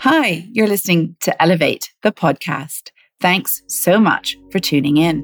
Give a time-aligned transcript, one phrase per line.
[0.00, 2.90] Hi, you're listening to Elevate, the podcast.
[3.22, 5.22] Thanks so much for tuning in.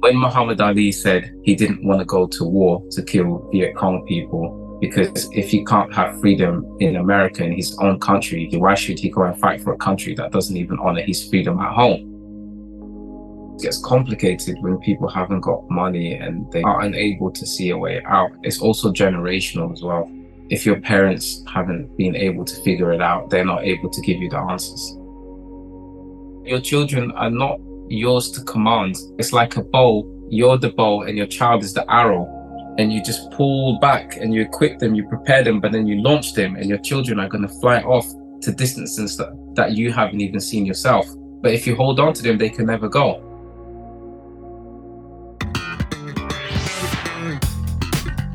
[0.00, 4.04] When Muhammad Ali said he didn't want to go to war to kill Viet Cong
[4.06, 8.98] people, because if he can't have freedom in America, in his own country, why should
[8.98, 13.54] he go and fight for a country that doesn't even honor his freedom at home?
[13.56, 17.78] It gets complicated when people haven't got money and they are unable to see a
[17.78, 18.30] way out.
[18.42, 20.08] It's also generational as well.
[20.50, 24.16] If your parents haven't been able to figure it out, they're not able to give
[24.18, 24.96] you the answers.
[26.48, 27.58] Your children are not
[27.88, 28.96] yours to command.
[29.18, 30.06] It's like a bow.
[30.30, 32.26] You're the bow and your child is the arrow.
[32.78, 36.00] And you just pull back and you equip them, you prepare them, but then you
[36.00, 38.06] launch them, and your children are going to fly off
[38.42, 41.06] to distances that, that you haven't even seen yourself.
[41.42, 43.27] But if you hold on to them, they can never go.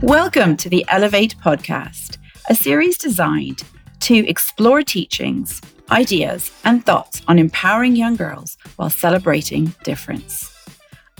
[0.03, 2.17] Welcome to the Elevate podcast,
[2.49, 3.63] a series designed
[4.02, 10.54] to explore teachings, ideas, and thoughts on empowering young girls while celebrating difference.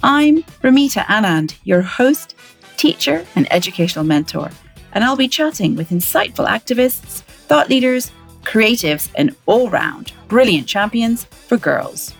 [0.03, 2.36] I'm Ramita Anand, your host,
[2.75, 4.50] teacher, and educational mentor,
[4.92, 11.23] and I'll be chatting with insightful activists, thought leaders, creatives, and all round brilliant champions
[11.23, 12.14] for girls.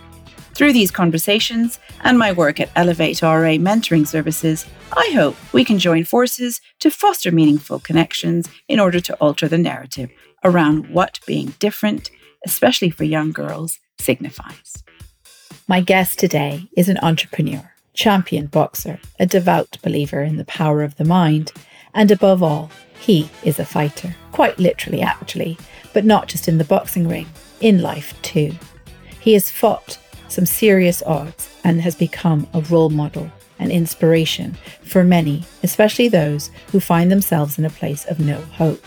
[0.54, 5.80] Through these conversations and my work at Elevate RA Mentoring Services, I hope we can
[5.80, 10.12] join forces to foster meaningful connections in order to alter the narrative
[10.44, 12.12] around what being different,
[12.45, 14.84] especially for young girls, signifies.
[15.68, 20.98] My guest today is an entrepreneur, champion boxer, a devout believer in the power of
[20.98, 21.52] the mind,
[21.95, 25.58] and above all, he is a fighter, quite literally, actually,
[25.94, 27.28] but not just in the boxing ring,
[27.60, 28.54] in life too.
[29.20, 35.04] He has fought some serious odds and has become a role model and inspiration for
[35.04, 38.84] many, especially those who find themselves in a place of no hope.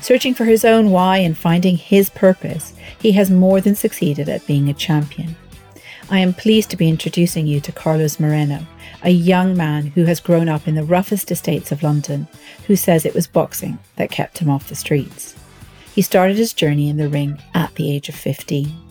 [0.00, 4.46] Searching for his own why and finding his purpose, he has more than succeeded at
[4.46, 5.36] being a champion.
[6.08, 8.66] I am pleased to be introducing you to Carlos Moreno,
[9.02, 12.26] a young man who has grown up in the roughest estates of London,
[12.66, 15.36] who says it was boxing that kept him off the streets.
[15.94, 18.89] He started his journey in the ring at the age of 15.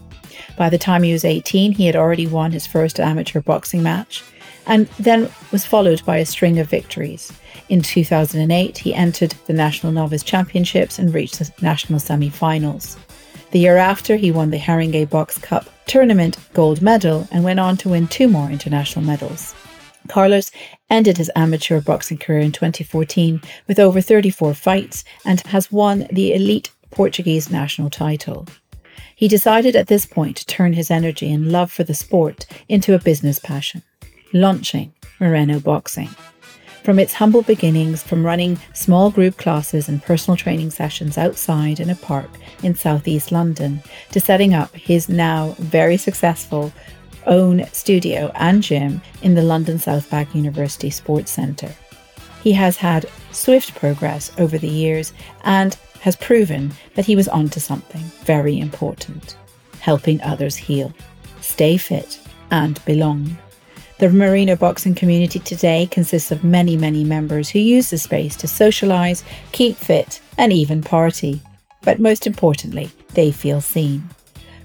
[0.59, 4.25] By the time he was 18, he had already won his first amateur boxing match
[4.67, 7.31] and then was followed by a string of victories.
[7.69, 12.97] In 2008, he entered the National Novice Championships and reached the national semi finals.
[13.51, 17.77] The year after, he won the Haringey Box Cup tournament gold medal and went on
[17.77, 19.55] to win two more international medals.
[20.09, 20.51] Carlos
[20.89, 26.33] ended his amateur boxing career in 2014 with over 34 fights and has won the
[26.33, 28.45] elite Portuguese national title.
[29.19, 32.95] He decided at this point to turn his energy and love for the sport into
[32.95, 33.83] a business passion,
[34.31, 36.07] launching Moreno Boxing.
[36.85, 41.89] From its humble beginnings, from running small group classes and personal training sessions outside in
[41.89, 42.29] a park
[42.63, 46.71] in southeast London, to setting up his now very successful
[47.25, 51.75] own studio and gym in the London South Bank University Sports Centre.
[52.41, 55.11] He has had swift progress over the years
[55.43, 59.35] and has proven that he was onto something very important
[59.79, 60.93] helping others heal,
[61.41, 62.19] stay fit,
[62.51, 63.37] and belong.
[63.99, 68.47] The Moreno boxing community today consists of many, many members who use the space to
[68.47, 71.41] socialise, keep fit, and even party.
[71.81, 74.09] But most importantly, they feel seen.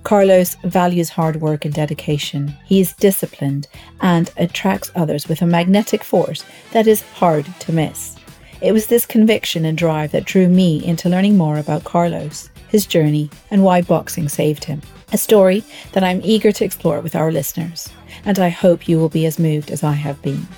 [0.04, 2.54] Carlos values hard work and dedication.
[2.66, 3.66] He is disciplined
[4.00, 8.16] and attracts others with a magnetic force that is hard to miss.
[8.64, 12.86] It was this conviction and drive that drew me into learning more about Carlos, his
[12.86, 14.80] journey, and why boxing saved him.
[15.12, 17.90] A story that I'm eager to explore with our listeners,
[18.24, 20.48] and I hope you will be as moved as I have been.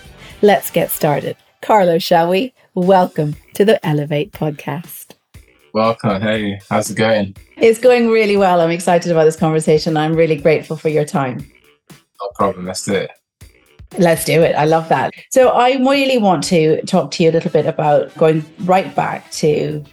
[0.41, 1.37] Let's get started.
[1.63, 2.55] Carlos, shall we?
[2.75, 5.17] Welcome to the Elevate podcast.
[5.73, 6.23] Welcome.
[6.23, 7.35] Hey, how's it going?
[7.57, 8.61] It's going really well.
[8.61, 9.97] I'm excited about this conversation.
[9.97, 11.39] I'm really grateful for your time.
[12.21, 12.67] No problem.
[12.67, 13.11] Let's do it.
[13.99, 14.55] Let's do it.
[14.55, 15.15] I love that.
[15.31, 19.31] So, I really want to talk to you a little bit about going right back
[19.33, 19.85] to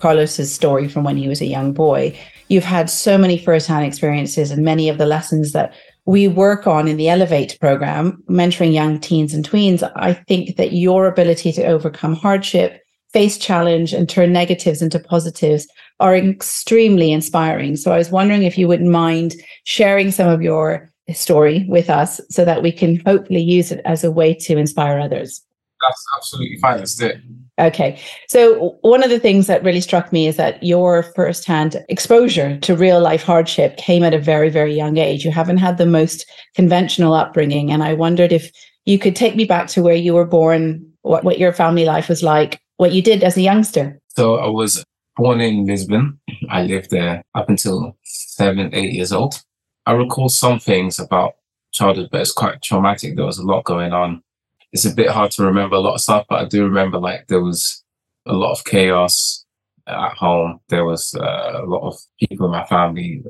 [0.00, 2.16] Carlos's story from when he was a young boy.
[2.48, 5.74] You've had so many firsthand experiences, and many of the lessons that
[6.04, 9.90] we work on in the Elevate program, mentoring young teens and tweens.
[9.96, 12.80] I think that your ability to overcome hardship,
[13.12, 15.66] face challenge, and turn negatives into positives
[16.00, 17.76] are extremely inspiring.
[17.76, 19.34] So, I was wondering if you wouldn't mind
[19.64, 24.04] sharing some of your story with us so that we can hopefully use it as
[24.04, 25.42] a way to inspire others.
[25.80, 26.78] That's absolutely fine.
[26.78, 27.20] Let's it.
[27.60, 28.00] Okay.
[28.28, 32.76] So, one of the things that really struck me is that your firsthand exposure to
[32.76, 35.24] real life hardship came at a very, very young age.
[35.24, 37.70] You haven't had the most conventional upbringing.
[37.70, 38.50] And I wondered if
[38.86, 42.08] you could take me back to where you were born, what, what your family life
[42.08, 44.00] was like, what you did as a youngster.
[44.08, 44.84] So, I was
[45.16, 46.18] born in Lisbon
[46.50, 49.42] I lived there up until seven, eight years old.
[49.88, 51.36] I recall some things about
[51.72, 53.16] childhood, but it's quite traumatic.
[53.16, 54.22] There was a lot going on.
[54.70, 57.26] It's a bit hard to remember a lot of stuff, but I do remember like
[57.28, 57.82] there was
[58.26, 59.46] a lot of chaos
[59.86, 60.60] at home.
[60.68, 63.22] There was uh, a lot of people in my family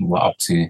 [0.00, 0.66] were up to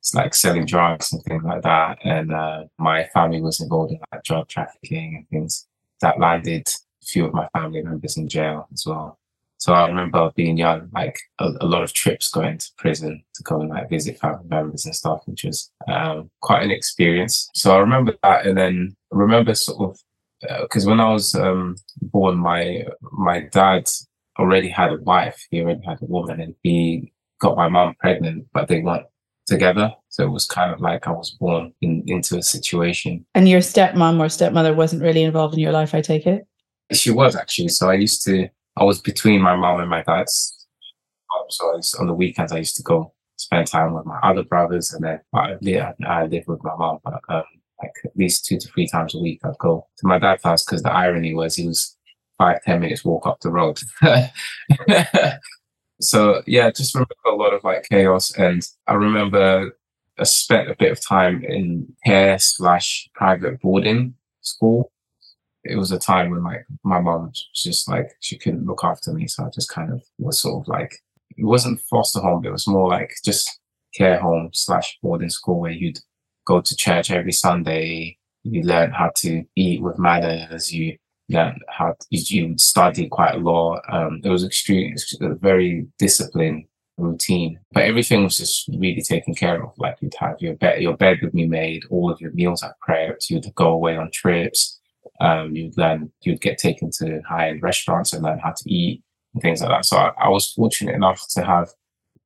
[0.00, 1.96] it's like selling drugs and things like that.
[2.04, 5.66] And uh, my family was involved in like drug trafficking and things
[6.02, 9.18] that landed a few of my family members in jail as well.
[9.58, 13.42] So I remember being young, like a, a, lot of trips going to prison to
[13.44, 17.48] go and like visit family members and stuff, which was um, quite an experience.
[17.54, 19.98] So I remember that, and then I remember sort of
[20.62, 23.88] because uh, when I was um, born, my my dad
[24.38, 25.46] already had a wife.
[25.50, 29.06] He already had a woman, and he got my mom pregnant, but they weren't
[29.46, 29.92] together.
[30.08, 33.26] So it was kind of like I was born in, into a situation.
[33.34, 36.46] And your stepmom or stepmother wasn't really involved in your life, I take it?
[36.92, 37.68] She was actually.
[37.68, 40.66] So I used to, I was between my mom and my dad's.
[41.34, 44.92] Um, so on the weekends, I used to go spend time with my other brothers.
[44.92, 47.44] And then I, yeah, I lived with my mom, but um,
[47.80, 50.64] like at least two to three times a week, I'd go to my dad's house
[50.64, 51.96] because the irony was he was
[52.38, 53.78] five ten minutes walk up the road.
[56.00, 59.76] so yeah, just remember a lot of like chaos, and I remember
[60.18, 64.90] I spent a bit of time in care slash private boarding school.
[65.64, 69.12] It was a time when like my mom was just like she couldn't look after
[69.12, 70.94] me, so I just kind of was sort of like
[71.36, 73.60] it wasn't foster home, but it was more like just
[73.94, 76.00] care home slash boarding school where you'd
[76.46, 78.18] go to church every Sunday.
[78.42, 80.72] You learn how to eat with manners.
[80.72, 83.82] You learn how to, you study quite a lot.
[83.88, 86.64] Um, it was extreme, very disciplined
[86.96, 89.72] routine, but everything was just really taken care of.
[89.78, 92.76] Like you'd have your bed, your bed would be made, all of your meals are
[92.86, 93.30] prepped.
[93.30, 94.80] You'd go away on trips.
[95.20, 99.02] Um, you'd learn, you'd get taken to high end restaurants and learn how to eat
[99.32, 99.84] and things like that.
[99.84, 101.70] So I, I was fortunate enough to have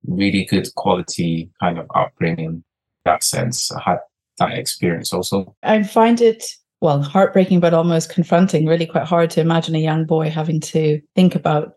[0.06, 2.64] really good quality kind of upbringing
[3.05, 3.70] that sense.
[3.73, 3.99] I had
[4.38, 5.55] that experience also.
[5.62, 6.44] I find it
[6.81, 11.00] well heartbreaking but almost confronting really quite hard to imagine a young boy having to
[11.14, 11.73] think about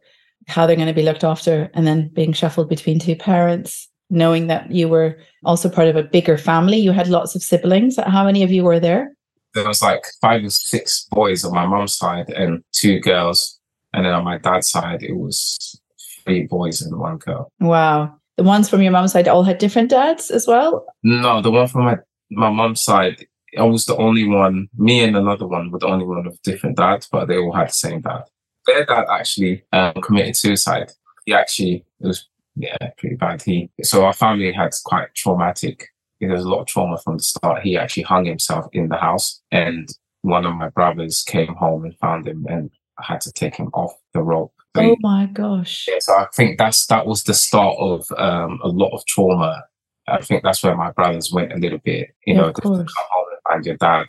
[0.48, 4.48] how they're going to be looked after and then being shuffled between two parents knowing
[4.48, 8.24] that you were also part of a bigger family you had lots of siblings how
[8.24, 9.12] many of you were there
[9.54, 13.60] there was like five or six boys on my mom's side and two girls
[13.94, 15.82] and then on my dad's side it was
[16.24, 19.90] three boys and one girl wow the ones from your mom's side all had different
[19.90, 21.98] dads as well no the one from my
[22.30, 23.26] my mom's side
[23.58, 26.78] I was the only one, me and another one were the only one with different
[26.78, 28.24] dads, but they all had the same dad.
[28.66, 30.92] Their dad actually um, committed suicide.
[31.26, 33.42] He actually, it was, yeah, pretty bad.
[33.42, 35.90] He, so our family had quite traumatic,
[36.28, 37.64] there was a lot of trauma from the start.
[37.64, 39.90] He actually hung himself in the house and
[40.22, 42.70] one of my brothers came home and found him and
[43.00, 44.54] I had to take him off the rope.
[44.76, 45.88] So oh my gosh.
[45.88, 49.64] Yeah, so I think that's, that was the start of um, a lot of trauma
[50.08, 52.74] I think that's where my brothers went a little bit, you yeah, know, to come
[52.74, 54.08] home and your dad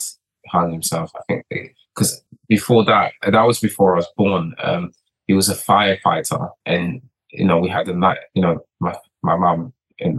[0.49, 1.11] hung himself.
[1.15, 4.55] I think because before that, that was before I was born.
[4.63, 4.93] Um,
[5.27, 8.19] he was a firefighter, and you know we had a night.
[8.35, 10.19] You know, my my mom and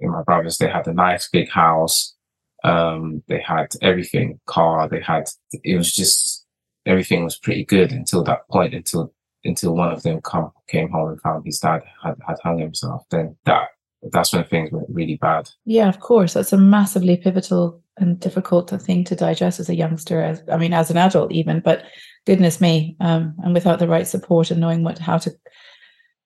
[0.00, 2.14] and my brothers they had a nice big house.
[2.62, 4.88] Um, they had everything, car.
[4.88, 5.28] They had.
[5.52, 6.46] It was just
[6.86, 8.74] everything was pretty good until that point.
[8.74, 9.12] Until
[9.44, 13.02] until one of them come came home and found his dad had, had hung himself.
[13.10, 13.68] Then that
[14.10, 15.50] that's when things went really bad.
[15.64, 16.34] Yeah, of course.
[16.34, 20.22] That's a massively pivotal and difficult thing to digest as a youngster.
[20.22, 21.60] As I mean, as an adult even.
[21.60, 21.84] But
[22.26, 25.30] goodness me, um, and without the right support and knowing what how to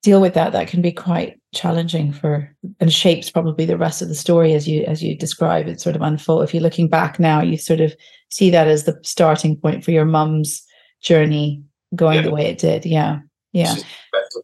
[0.03, 4.09] deal with that, that can be quite challenging for and shapes probably the rest of
[4.09, 6.45] the story as you as you describe it sort of unfold.
[6.45, 7.95] If you're looking back now, you sort of
[8.31, 10.63] see that as the starting point for your mum's
[11.01, 11.63] journey
[11.95, 12.23] going yeah.
[12.23, 12.85] the way it did.
[12.85, 13.21] Yeah,
[13.53, 13.75] yeah.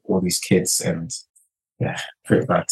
[0.04, 1.10] All these kids and
[1.78, 2.66] yeah, pretty bad.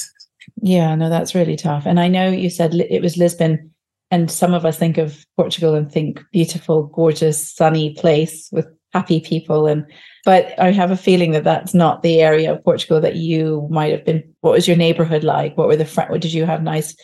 [0.61, 1.87] Yeah, no, that's really tough.
[1.87, 3.71] And I know you said it was Lisbon,
[4.11, 9.21] and some of us think of Portugal and think beautiful, gorgeous, sunny place with happy
[9.21, 9.67] people.
[9.67, 9.85] And
[10.25, 13.93] but I have a feeling that that's not the area of Portugal that you might
[13.93, 14.23] have been.
[14.41, 15.57] What was your neighborhood like?
[15.57, 16.21] What were the friends?
[16.21, 16.97] Did you have nice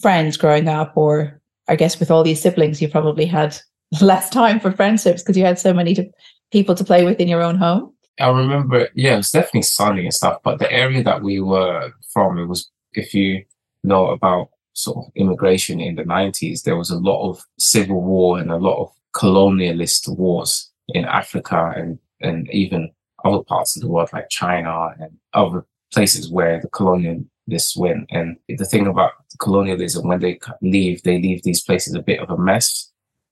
[0.00, 3.56] friends growing up, or I guess with all these siblings, you probably had
[4.00, 6.08] less time for friendships because you had so many to,
[6.50, 7.92] people to play with in your own home.
[8.20, 11.92] I remember, yeah, it was definitely sunny and stuff, but the area that we were
[12.12, 13.44] from, it was if you
[13.84, 18.38] know about sort of immigration in the 90s, there was a lot of civil war
[18.38, 22.90] and a lot of colonialist wars in Africa and, and even
[23.24, 28.06] other parts of the world like China and other places where the colonialists went.
[28.10, 32.30] And the thing about colonialism, when they leave, they leave these places a bit of
[32.30, 32.90] a mess.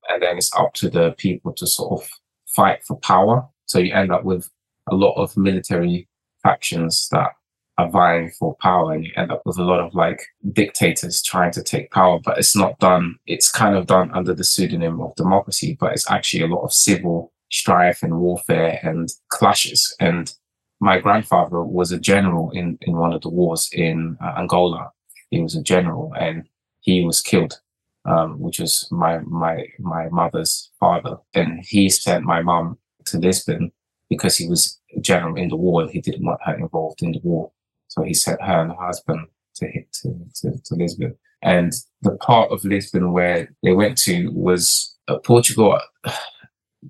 [0.09, 2.09] And then it's up to the people to sort of
[2.55, 3.47] fight for power.
[3.67, 4.49] So you end up with
[4.91, 6.09] a lot of military
[6.43, 7.31] factions that
[7.79, 10.21] are vying for power and you end up with a lot of like
[10.53, 13.17] dictators trying to take power, but it's not done.
[13.27, 16.73] It's kind of done under the pseudonym of democracy, but it's actually a lot of
[16.73, 19.95] civil strife and warfare and clashes.
[20.01, 20.33] And
[20.81, 24.91] my grandfather was a general in, in one of the wars in uh, Angola.
[25.31, 26.49] He was a general and
[26.81, 27.61] he was killed,
[28.07, 31.19] um, which was my, my, my mother's father.
[31.35, 33.73] And he sent my mom to Lisbon
[34.09, 37.13] because he was a general in the war and he didn't want her involved in
[37.13, 37.53] the war.
[37.89, 39.27] So he sent her and her husband
[39.57, 41.17] to, to, to, to Lisbon.
[41.43, 45.79] And the part of Lisbon where they went to was uh, Portugal.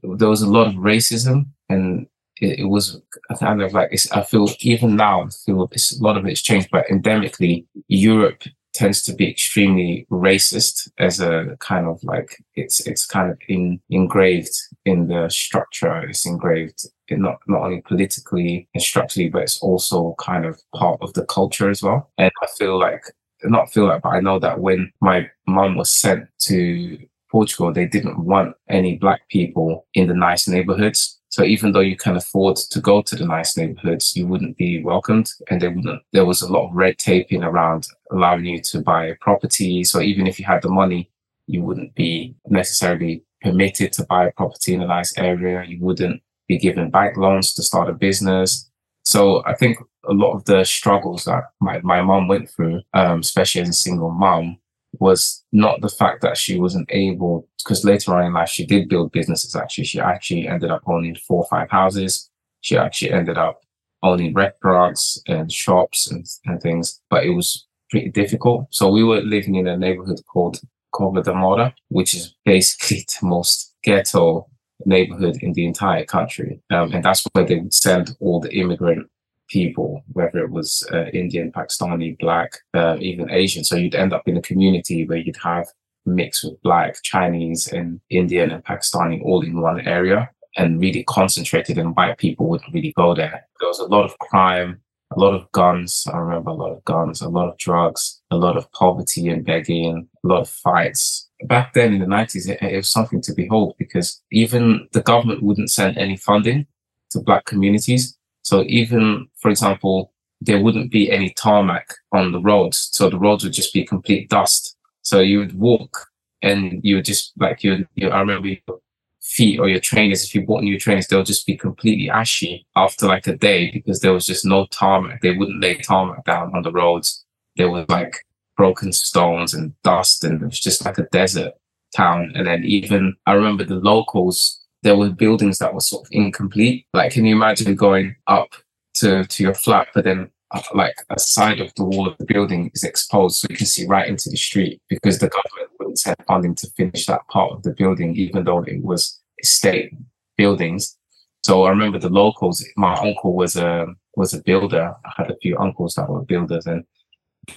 [0.02, 2.06] There was a lot of racism and
[2.40, 3.00] it, it was
[3.38, 6.68] kind of like I feel even now I feel it's, a lot of it's changed,
[6.73, 8.42] but endemically Europe
[8.73, 13.80] tends to be extremely racist as a kind of like it's it's kind of in,
[13.90, 16.00] engraved in the structure.
[16.09, 20.99] It's engraved in not not only politically and structurally, but it's also kind of part
[21.02, 22.11] of the culture as well.
[22.18, 23.02] And I feel like
[23.44, 26.99] not feel like, but I know that when my mom was sent to
[27.30, 31.20] Portugal, they didn't want any black people in the nice neighborhoods.
[31.28, 34.82] So even though you can afford to go to the nice neighborhoods, you wouldn't be
[34.82, 35.30] welcomed.
[35.49, 39.06] And there wouldn't, there was a lot of red taping around allowing you to buy
[39.06, 39.84] a property.
[39.84, 41.10] So even if you had the money,
[41.46, 45.64] you wouldn't be necessarily permitted to buy a property in a nice area.
[45.64, 48.68] You wouldn't be given bank loans to start a business.
[49.04, 53.20] So I think a lot of the struggles that my, my mom went through, um,
[53.20, 54.58] especially as a single mom,
[55.00, 58.88] was not the fact that she wasn't able, because later on in life, she did
[58.88, 59.57] build businesses.
[59.57, 62.30] Actually, she actually ended up owning four or five houses.
[62.61, 63.61] She actually ended up
[64.02, 68.66] owning restaurants and shops and, and things, but it was pretty difficult.
[68.71, 70.61] So we were living in a neighborhood called
[70.95, 74.47] Cova da Moura, which is basically the most ghetto
[74.85, 76.61] neighborhood in the entire country.
[76.71, 79.09] Um, and that's where they would send all the immigrant
[79.50, 83.64] people, whether it was uh, Indian, Pakistani, black, uh, even Asian.
[83.64, 85.66] So you'd end up in a community where you'd have
[86.07, 91.78] mixed with black, Chinese, and Indian and Pakistani all in one area and really concentrated
[91.78, 93.47] and white people wouldn't really go there.
[93.61, 94.80] There was a lot of crime,
[95.16, 96.07] a lot of guns.
[96.12, 99.45] I remember a lot of guns, a lot of drugs, a lot of poverty and
[99.45, 101.28] begging, a lot of fights.
[101.45, 105.42] Back then in the 90s, it, it was something to behold because even the government
[105.42, 106.66] wouldn't send any funding
[107.11, 108.16] to black communities.
[108.42, 112.88] So even, for example, there wouldn't be any tarmac on the roads.
[112.92, 114.76] So the roads would just be complete dust.
[115.02, 116.06] So you would walk
[116.42, 118.80] and you would just like you, you I remember your
[119.20, 123.06] feet or your trainers, if you bought new trainers, they'll just be completely ashy after
[123.06, 125.20] like a day because there was just no tarmac.
[125.20, 127.25] They wouldn't lay tarmac down on the roads.
[127.56, 128.25] There was like
[128.56, 131.52] broken stones and dust and it was just like a desert
[131.94, 132.32] town.
[132.35, 136.87] And then even I remember the locals there were buildings that were sort of incomplete.
[136.92, 138.54] Like, can you imagine going up
[138.94, 142.25] to, to your flat, but then uh, like a side of the wall of the
[142.25, 145.99] building is exposed so you can see right into the street because the government wouldn't
[145.99, 149.92] send funding to finish that part of the building, even though it was estate
[150.37, 150.96] buildings.
[151.42, 154.94] So I remember the locals, my uncle was a, was a builder.
[155.04, 156.84] I had a few uncles that were builders and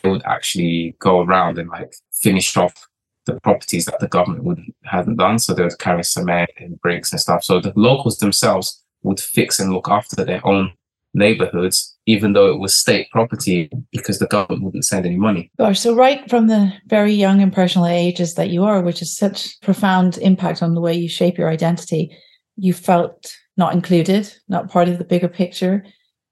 [0.01, 2.88] they would actually go around and like finish off
[3.25, 5.39] the properties that the government would hadn't done.
[5.39, 7.44] So they would carry cement and bricks and stuff.
[7.44, 10.74] So the locals themselves would fix and look after their own
[11.13, 15.51] neighborhoods, even though it was state property, because the government wouldn't send any money.
[15.60, 19.60] Gosh, so right from the very young personal ages that you are, which is such
[19.62, 22.15] profound impact on the way you shape your identity,
[22.56, 25.86] you felt not included, not part of the bigger picture,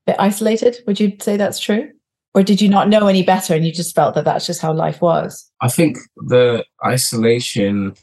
[0.08, 0.78] bit isolated.
[0.88, 1.92] Would you say that's true?
[2.34, 4.74] Or did you not know any better and you just felt that that's just how
[4.74, 5.52] life was?
[5.62, 7.96] I think the isolation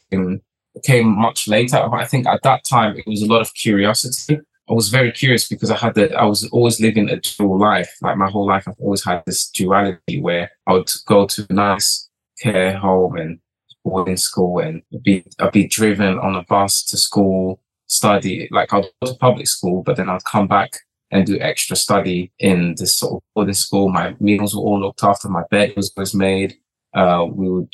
[0.84, 1.76] came much later.
[1.76, 4.40] I think at that time it was a lot of curiosity.
[4.68, 7.90] I was very curious because i had that i was always living a dual life.
[8.02, 11.52] Like my whole life i've always had this duality where i would go to a
[11.52, 12.10] nice
[12.42, 13.40] care home and
[13.84, 18.84] boarding school and be i'd be driven on a bus to school study like i'd
[19.00, 20.80] go to public school but then i'd come back
[21.10, 23.88] and do extra study in this sort of boarding school.
[23.88, 25.28] My meals were all looked after.
[25.28, 26.54] My bed was, always made.
[26.94, 27.72] Uh, we would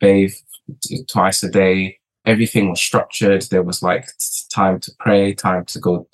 [0.00, 0.34] bathe
[1.08, 1.98] twice a day.
[2.24, 3.42] Everything was structured.
[3.42, 4.08] There was like
[4.52, 6.08] time to pray, time to go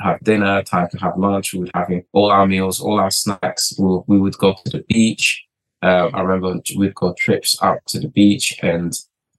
[0.00, 1.54] have dinner, time to have lunch.
[1.54, 3.72] We would have all our meals, all our snacks.
[3.78, 5.44] We, we would go to the beach.
[5.82, 8.92] Uh, I remember we'd go trips up to the beach and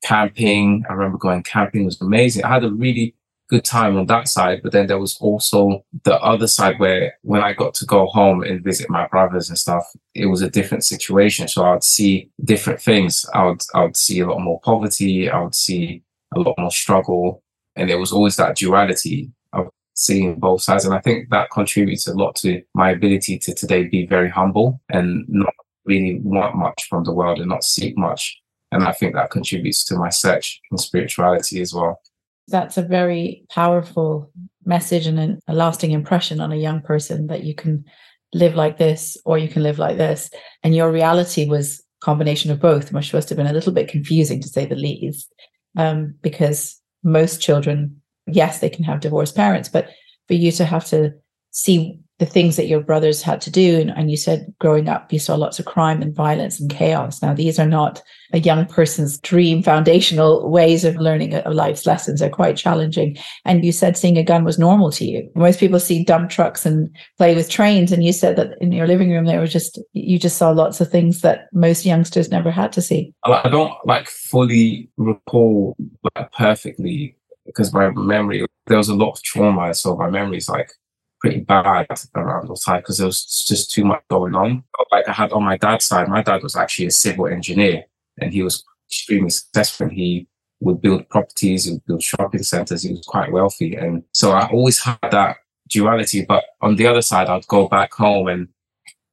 [0.03, 0.83] camping.
[0.89, 2.43] I remember going camping was amazing.
[2.43, 3.15] I had a really
[3.49, 4.61] good time on that side.
[4.63, 8.43] But then there was also the other side where when I got to go home
[8.43, 11.47] and visit my brothers and stuff, it was a different situation.
[11.47, 13.25] So I would see different things.
[13.33, 15.29] I would, I would see a lot more poverty.
[15.29, 16.03] I would see
[16.35, 17.43] a lot more struggle.
[17.75, 20.85] And there was always that duality of seeing both sides.
[20.85, 24.81] And I think that contributes a lot to my ability to today be very humble
[24.89, 25.53] and not
[25.85, 28.41] really want much from the world and not seek much.
[28.71, 32.01] And I think that contributes to my search in spirituality as well.
[32.47, 34.31] That's a very powerful
[34.65, 37.85] message and a lasting impression on a young person that you can
[38.33, 40.29] live like this or you can live like this.
[40.63, 44.41] And your reality was combination of both, which must have been a little bit confusing
[44.41, 45.33] to say the least.
[45.77, 49.89] Um, because most children, yes, they can have divorced parents, but
[50.27, 51.13] for you to have to
[51.51, 53.77] see the things that your brothers had to do.
[53.79, 57.21] And, and, you said growing up, you saw lots of crime and violence and chaos.
[57.21, 61.85] Now, these are not a young person's dream foundational ways of learning uh, of life's
[61.85, 62.21] lessons.
[62.21, 63.17] They're quite challenging.
[63.43, 65.29] And you said seeing a gun was normal to you.
[65.35, 67.91] Most people see dump trucks and play with trains.
[67.91, 70.79] And you said that in your living room, there were just, you just saw lots
[70.79, 73.13] of things that most youngsters never had to see.
[73.25, 75.75] I don't like fully recall
[76.15, 79.73] like, perfectly because my memory, there was a lot of trauma.
[79.73, 80.71] So my memory is like,
[81.19, 84.63] pretty bad around those times because there was just too much going on.
[84.91, 87.85] Like I had on my dad's side, my dad was actually a civil engineer
[88.19, 89.89] and he was extremely successful.
[89.89, 90.27] He
[90.59, 92.83] would build properties, he would build shopping centers.
[92.83, 93.75] He was quite wealthy.
[93.75, 95.37] And so I always had that
[95.69, 96.25] duality.
[96.25, 98.47] But on the other side, I'd go back home and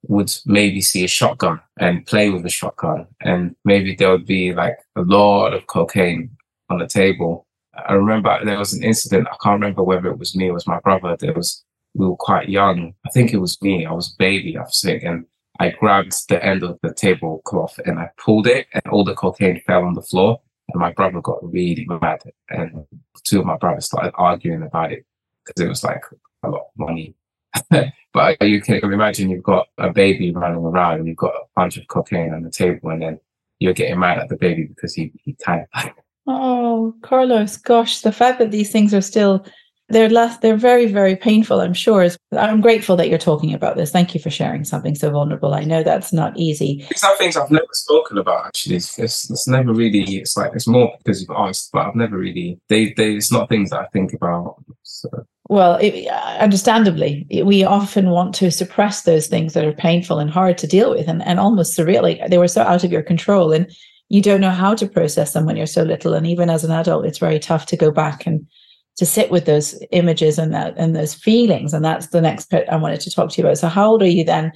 [0.08, 3.06] would maybe see a shotgun and play with a shotgun.
[3.20, 6.30] And maybe there would be like a lot of cocaine
[6.70, 7.46] on the table.
[7.88, 9.28] I remember there was an incident.
[9.28, 11.16] I can't remember whether it was me or it was my brother.
[11.18, 12.94] There was we were quite young.
[13.06, 13.86] I think it was me.
[13.86, 15.26] I was baby, I was think, and
[15.60, 19.62] I grabbed the end of the tablecloth and I pulled it, and all the cocaine
[19.66, 20.40] fell on the floor.
[20.72, 22.86] And my brother got really mad, and
[23.24, 25.04] two of my brothers started arguing about it
[25.44, 26.02] because it was like
[26.42, 27.14] a lot of money.
[28.12, 31.76] but you can imagine you've got a baby running around and you've got a bunch
[31.76, 33.20] of cocaine on the table, and then
[33.58, 35.90] you're getting mad at the baby because he he kind of.
[36.24, 39.44] Oh, Carlos, gosh, the fact that these things are still
[39.92, 42.08] they're less they're very very painful i'm sure.
[42.32, 43.90] I'm grateful that you're talking about this.
[43.90, 45.54] Thank you for sharing something so vulnerable.
[45.54, 46.86] I know that's not easy.
[46.90, 48.76] These are things i've never spoken about actually.
[48.76, 52.16] It's, it's, it's never really it's like it's more because you've asked but i've never
[52.16, 55.08] really they, they it's not things that i think about so.
[55.48, 60.30] well it, uh, understandably we often want to suppress those things that are painful and
[60.30, 63.52] hard to deal with and, and almost surreal they were so out of your control
[63.52, 63.70] and
[64.12, 66.12] you don't know how to process them when you're so little.
[66.12, 68.46] And even as an adult it's very tough to go back and
[68.96, 71.72] to sit with those images and that and those feelings.
[71.72, 73.58] And that's the next bit i wanted to talk to you about.
[73.58, 74.52] So how old are you then?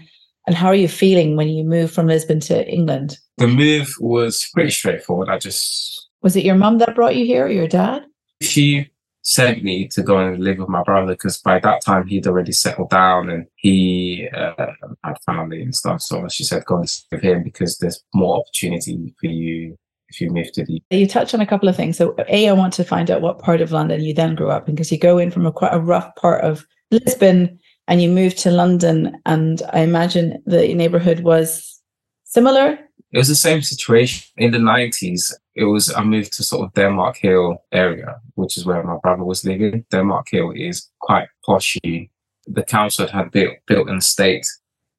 [0.46, 3.18] And how are you feeling when you moved from lisbon to england?
[3.38, 5.28] The move was pretty straightforward.
[5.28, 8.04] I just was it your mum that brought you here or your dad?
[8.42, 8.90] She
[9.22, 12.52] sent me to go and live with my brother because by that time he'd already
[12.52, 14.66] settled down and he uh,
[15.02, 16.00] had family and stuff.
[16.00, 19.76] So she said go and live with him because there's more opportunity for you
[20.08, 21.96] if you move to the you touch on a couple of things.
[21.96, 24.68] So a i want to find out what part of london you then grew up
[24.68, 28.08] in because you go in from a quite a rough part of lisbon and you
[28.08, 31.80] move to london and i imagine the neighborhood was
[32.24, 32.78] similar.
[33.12, 36.74] It was the same situation in the 90s it was i moved to sort of
[36.74, 39.84] denmark hill area which is where my brother was living.
[39.90, 42.10] Denmark hill is quite poshy.
[42.46, 44.46] The council had built built an estate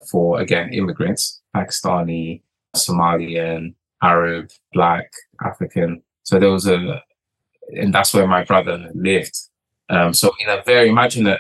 [0.09, 2.41] for again immigrants pakistani
[2.75, 5.12] somalian Arab, Black,
[5.45, 6.01] African.
[6.23, 7.01] So there was a,
[7.69, 9.38] and that's where my brother lived.
[9.89, 11.36] Um, so in a very imagine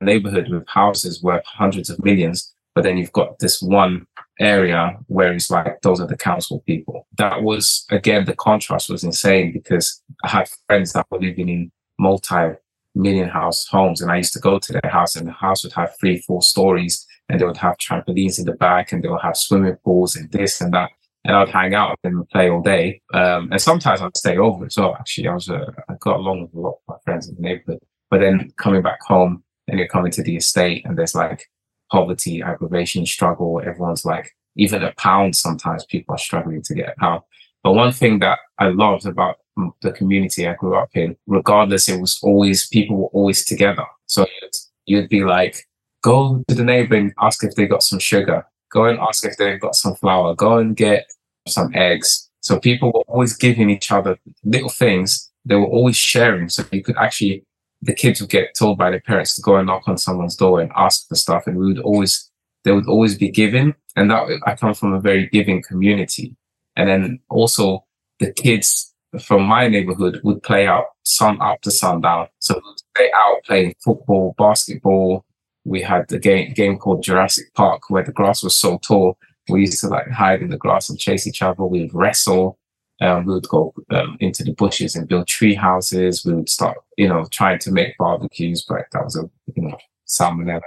[0.00, 4.06] neighborhood with houses worth hundreds of millions, but then you've got this one
[4.40, 7.06] area where it's like those are the council people.
[7.18, 11.72] That was again the contrast was insane because I had friends that were living in
[11.98, 12.54] multi
[12.94, 15.72] million house homes and I used to go to their house and the house would
[15.72, 19.22] have three, four stories and they would have trampolines in the back and they would
[19.22, 20.90] have swimming pools and this and that
[21.24, 23.00] and I'd hang out with them and play all day.
[23.14, 24.96] Um, and sometimes I'd stay over as well.
[24.98, 27.42] Actually, I was uh, I got along with a lot of my friends in the
[27.42, 27.80] neighborhood.
[28.10, 31.46] But then coming back home and you're coming to the estate and there's like
[31.90, 33.60] poverty, aggravation, struggle.
[33.64, 37.22] Everyone's like, even a pound, sometimes people are struggling to get a pound.
[37.62, 39.36] But one thing that I loved about
[39.82, 43.84] the community I grew up in, regardless, it was always, people were always together.
[44.06, 44.50] So you'd,
[44.86, 45.64] you'd be like,
[46.02, 49.36] go to the neighbor and ask if they got some sugar Go and ask if
[49.36, 50.34] they've got some flour.
[50.34, 51.06] Go and get
[51.46, 52.30] some eggs.
[52.40, 55.30] So people were always giving each other little things.
[55.44, 56.48] They were always sharing.
[56.48, 57.44] So you could actually,
[57.82, 60.60] the kids would get told by their parents to go and knock on someone's door
[60.60, 61.46] and ask for stuff.
[61.46, 62.30] And we would always,
[62.64, 63.74] they would always be giving.
[63.94, 66.34] And that I come from a very giving community.
[66.76, 67.84] And then also
[68.18, 72.28] the kids from my neighborhood would play out sun up to sundown.
[72.38, 72.60] So
[72.96, 75.26] stay out playing football, basketball,
[75.64, 79.18] we had a game game called Jurassic Park where the grass was so tall.
[79.48, 81.64] We used to like hide in the grass and chase each other.
[81.64, 82.58] We'd wrestle.
[83.00, 86.24] Um, we would go um, into the bushes and build tree houses.
[86.24, 89.76] We would start, you know, trying to make barbecues, but that was a, you know,
[90.06, 90.60] salmonella.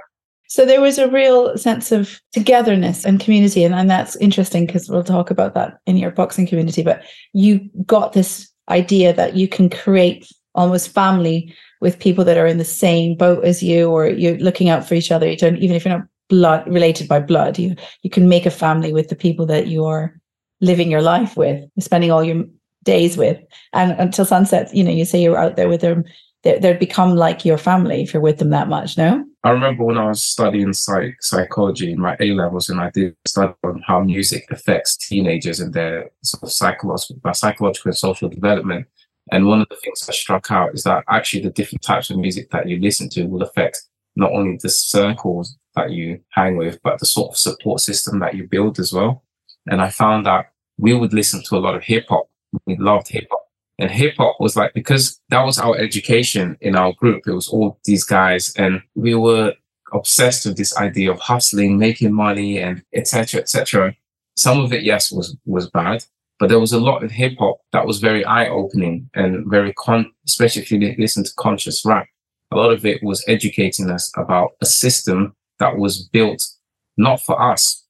[0.47, 3.63] So there was a real sense of togetherness and community.
[3.63, 6.84] And, and that's interesting because we'll talk about that in your boxing community.
[6.84, 7.03] But
[7.34, 11.53] you got this idea that you can create almost family
[11.86, 14.95] with people that are in the same boat as you, or you're looking out for
[14.95, 15.30] each other.
[15.30, 18.52] You don't, even if you're not blood related by blood, you you can make a
[18.63, 20.19] family with the people that you are
[20.62, 22.43] living your life with, spending all your
[22.84, 23.39] days with,
[23.74, 24.76] and until sunset.
[24.76, 26.06] You know, you say you're out there with them
[26.45, 29.26] they, would become like your family if you're with them that much, no?
[29.43, 33.15] I remember when I was studying psych, psychology in my A levels, and I did
[33.26, 38.88] study on how music affects teenagers and their sort of psychological, psychological and social development.
[39.31, 42.17] And one of the things that struck out is that actually the different types of
[42.17, 43.83] music that you listen to will affect
[44.15, 48.35] not only the circles that you hang with, but the sort of support system that
[48.35, 49.23] you build as well.
[49.67, 52.29] And I found that we would listen to a lot of hip hop.
[52.65, 53.45] We loved hip hop
[53.77, 57.49] and hip hop was like, because that was our education in our group, it was
[57.49, 59.53] all these guys, and we were
[59.93, 63.41] obsessed with this idea of hustling, making money, and etc.
[63.41, 63.95] etc.
[64.38, 66.05] Some of it, yes, was was bad,
[66.39, 69.74] but there was a lot of hip hop that was very eye opening and very
[69.74, 72.08] con, especially if you listen to conscious rap.
[72.52, 76.45] A lot of it was educating us about a system that was built
[76.98, 77.84] not for us,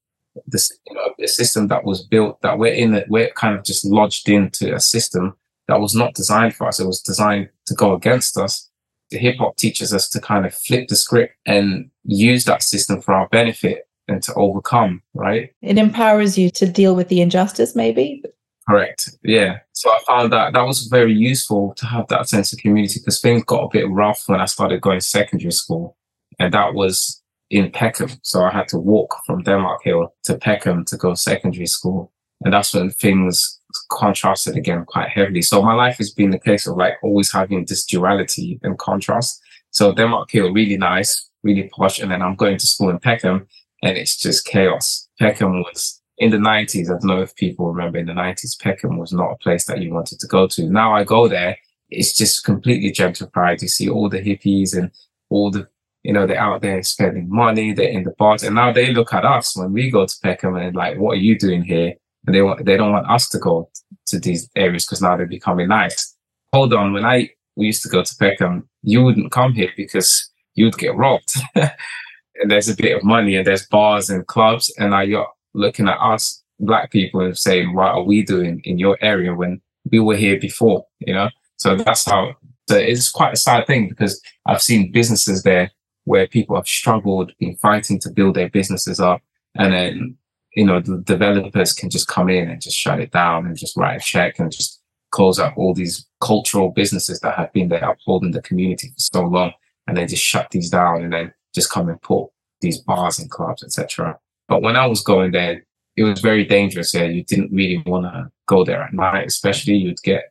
[0.48, 3.64] this you know, a system that was built that we're in it, we're kind of
[3.64, 5.36] just lodged into a system
[5.68, 6.80] that was not designed for us.
[6.80, 8.70] It was designed to go against us.
[9.12, 13.02] The hip hop teaches us to kind of flip the script and use that system
[13.02, 15.52] for our benefit and to overcome, right?
[15.62, 18.24] It empowers you to deal with the injustice, maybe.
[18.68, 19.10] Correct.
[19.24, 19.60] Yeah.
[19.74, 23.22] So I found that that was very useful to have that sense of community because
[23.22, 25.98] things got a bit rough when I started going secondary school.
[26.40, 28.10] And that was in Peckham.
[28.24, 32.12] So I had to walk from Denmark Hill to Peckham to go secondary school.
[32.44, 35.42] And that's when things contrasted again quite heavily.
[35.42, 39.42] So my life has been the case of like always having this duality and contrast.
[39.72, 42.00] So Denmark Hill, really nice, really posh.
[42.00, 43.48] And then I'm going to school in Peckham
[43.84, 45.08] and it's just chaos.
[45.20, 46.88] Peckham was in the 90s.
[46.88, 49.82] I don't know if people remember in the 90s, Peckham was not a place that
[49.82, 50.70] you wanted to go to.
[50.70, 51.58] Now I go there,
[51.90, 53.62] it's just completely gentrified.
[53.62, 54.92] You see all the hippies and
[55.30, 55.68] all the,
[56.04, 58.44] you know, they're out there spending money, they're in the bars.
[58.44, 61.22] And now they look at us when we go to Peckham and like, what are
[61.22, 61.96] you doing here?
[62.26, 63.70] and they want they don't want us to go
[64.08, 66.16] to these areas because now they're becoming nice.
[66.54, 70.30] Hold on, when I we used to go to Peckham, you wouldn't come here because
[70.56, 71.34] you'd get robbed.
[71.56, 75.98] and there's a bit of money and there's bars and clubs, and you're looking at
[75.98, 80.16] us black people and saying, "What are we doing in your area when we were
[80.16, 81.30] here before?" You know.
[81.58, 82.36] So that's how.
[82.70, 85.72] So it's quite a sad thing because I've seen businesses there
[86.06, 89.22] where people have struggled, been fighting to build their businesses up,
[89.56, 90.18] and then
[90.56, 93.76] you know, the developers can just come in and just shut it down and just
[93.76, 97.90] write a check and just close up all these cultural businesses that have been there
[97.90, 99.52] upholding the community for so long.
[99.88, 102.30] And then just shut these down and then just come and put
[102.62, 104.18] these bars and clubs, etc.
[104.48, 107.10] But when I was going there, it was very dangerous there.
[107.10, 110.24] You didn't really want to go there at night, especially you'd get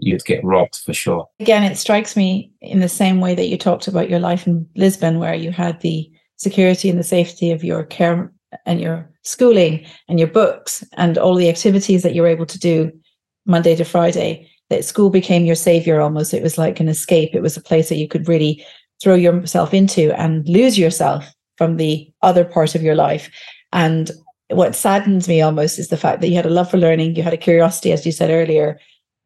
[0.00, 1.26] you'd get robbed for sure.
[1.40, 4.68] Again, it strikes me in the same way that you talked about your life in
[4.76, 8.32] Lisbon, where you had the security and the safety of your care
[8.64, 12.58] and your schooling and your books and all the activities that you were able to
[12.58, 12.92] do
[13.44, 16.32] Monday to Friday, that school became your savior almost.
[16.32, 17.34] It was like an escape.
[17.34, 18.64] It was a place that you could really
[19.02, 21.24] throw yourself into and lose yourself
[21.58, 23.30] from the other part of your life.
[23.72, 24.10] And
[24.48, 27.22] what saddens me almost is the fact that you had a love for learning, you
[27.22, 28.78] had a curiosity, as you said earlier,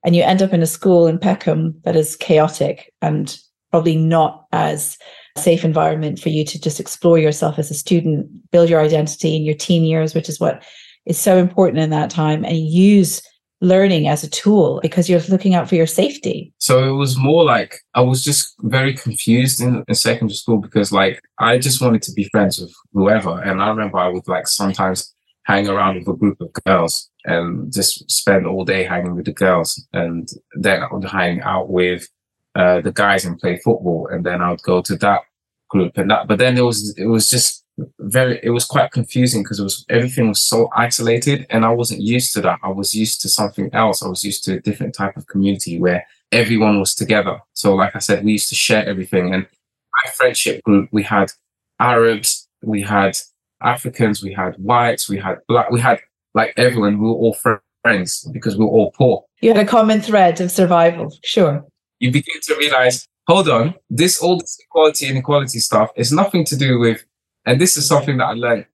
[0.05, 3.39] and you end up in a school in Peckham that is chaotic and
[3.71, 4.99] probably not as
[5.39, 9.43] safe environment for you to just explore yourself as a student, build your identity in
[9.43, 10.65] your teen years, which is what
[11.07, 13.23] is so important in that time, and use
[13.63, 16.53] learning as a tool because you're looking out for your safety.
[16.59, 20.93] So it was more like I was just very confused in, in secondary school because
[20.93, 23.41] like I just wanted to be friends with whoever.
[23.41, 27.73] And I remember I would like sometimes hang around with a group of girls and
[27.73, 29.87] just spend all day hanging with the girls.
[29.93, 32.09] And then I would hang out with
[32.55, 35.21] uh, the guys and play football, and then I would go to that
[35.71, 36.29] group and that.
[36.29, 37.62] But then it was it was just
[38.01, 42.01] very it was quite confusing because it was everything was so isolated, and I wasn't
[42.01, 42.59] used to that.
[42.63, 44.03] I was used to something else.
[44.03, 47.41] I was used to a different type of community where everyone was together.
[47.55, 49.33] So, like I said, we used to share everything.
[49.35, 49.47] And
[50.05, 51.33] my friendship group, we had
[51.79, 53.17] Arabs, we had
[53.63, 56.01] Africans, we had whites, we had black, we had
[56.35, 56.99] like everyone.
[56.99, 57.37] We were all
[57.83, 59.25] friends because we were all poor.
[59.41, 61.65] You had a common thread of survival, sure
[62.03, 66.57] you begin to realize, hold on, this all this equality inequality stuff is nothing to
[66.57, 67.05] do with,
[67.47, 68.67] and this is something that I learned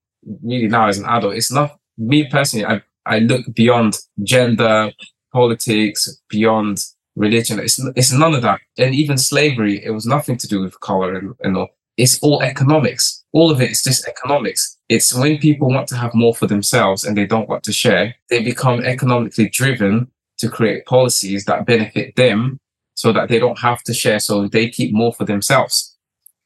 [0.43, 1.35] really now as an adult.
[1.35, 2.65] It's not me personally.
[2.65, 4.91] I I look beyond gender,
[5.33, 6.79] politics, beyond
[7.15, 7.59] religion.
[7.59, 8.61] It's, it's none of that.
[8.77, 11.69] And even slavery, it was nothing to do with color and, and all.
[11.97, 13.25] It's all economics.
[13.33, 14.77] All of it is just economics.
[14.87, 18.15] It's when people want to have more for themselves and they don't want to share,
[18.29, 22.57] they become economically driven to create policies that benefit them
[22.93, 24.19] so that they don't have to share.
[24.19, 25.97] So they keep more for themselves.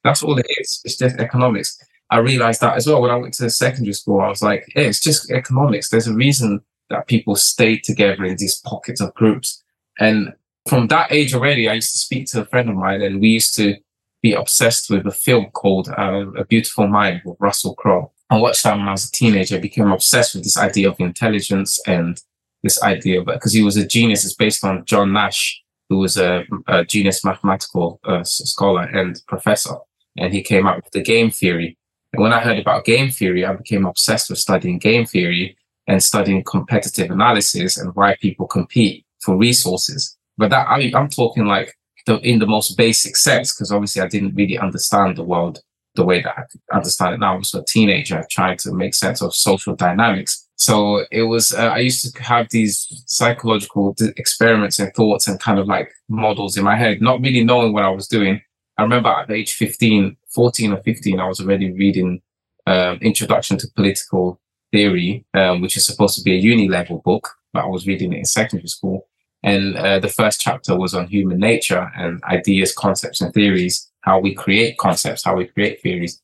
[0.03, 0.81] That's all it is.
[0.83, 1.77] It's just economics.
[2.09, 4.21] I realized that as well when I went to secondary school.
[4.21, 5.89] I was like, it's just economics.
[5.89, 9.63] There's a reason that people stay together in these pockets of groups.
[9.99, 10.33] And
[10.67, 13.29] from that age already, I used to speak to a friend of mine and we
[13.29, 13.77] used to
[14.21, 18.11] be obsessed with a film called uh, A Beautiful Mind with Russell Crowe.
[18.29, 20.99] I watched that when I was a teenager, I became obsessed with this idea of
[20.99, 22.19] intelligence and
[22.63, 24.23] this idea of because he was a genius.
[24.23, 29.75] It's based on John Nash, who was a, a genius mathematical uh, scholar and professor.
[30.17, 31.77] And he came up with the game theory.
[32.13, 36.02] And when I heard about game theory, I became obsessed with studying game theory and
[36.02, 40.15] studying competitive analysis and why people compete for resources.
[40.38, 44.08] But that I, I'm talking like the, in the most basic sense, because obviously I
[44.08, 45.60] didn't really understand the world
[45.95, 47.36] the way that I understand it now.
[47.36, 50.47] I was a teenager trying to make sense of social dynamics.
[50.56, 55.60] So it was, uh, I used to have these psychological experiments and thoughts and kind
[55.60, 58.41] of like models in my head, not really knowing what I was doing.
[58.77, 62.21] I remember at age 15, 14 or 15, I was already reading
[62.65, 64.39] um, Introduction to Political
[64.71, 68.13] Theory, um, which is supposed to be a uni level book, but I was reading
[68.13, 69.07] it in secondary school.
[69.43, 74.19] And uh, the first chapter was on human nature and ideas, concepts, and theories, how
[74.19, 76.21] we create concepts, how we create theories.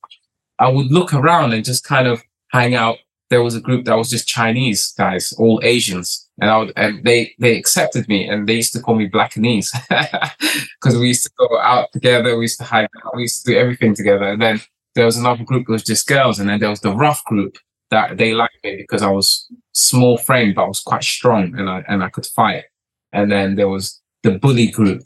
[0.58, 2.98] I would look around and just kind of hang out.
[3.30, 7.04] There was a group that was just Chinese guys, all Asians, and I would, and
[7.04, 9.72] they they accepted me, and they used to call me Blackanese
[10.80, 13.58] because we used to go out together, we used to out, we used to do
[13.58, 14.26] everything together.
[14.26, 14.62] And then
[14.96, 17.58] there was another group that was just girls, and then there was the rough group
[17.92, 21.70] that they liked me because I was small frame, but I was quite strong, and
[21.70, 22.66] I and I could fight.
[23.12, 25.04] And then there was the bully group.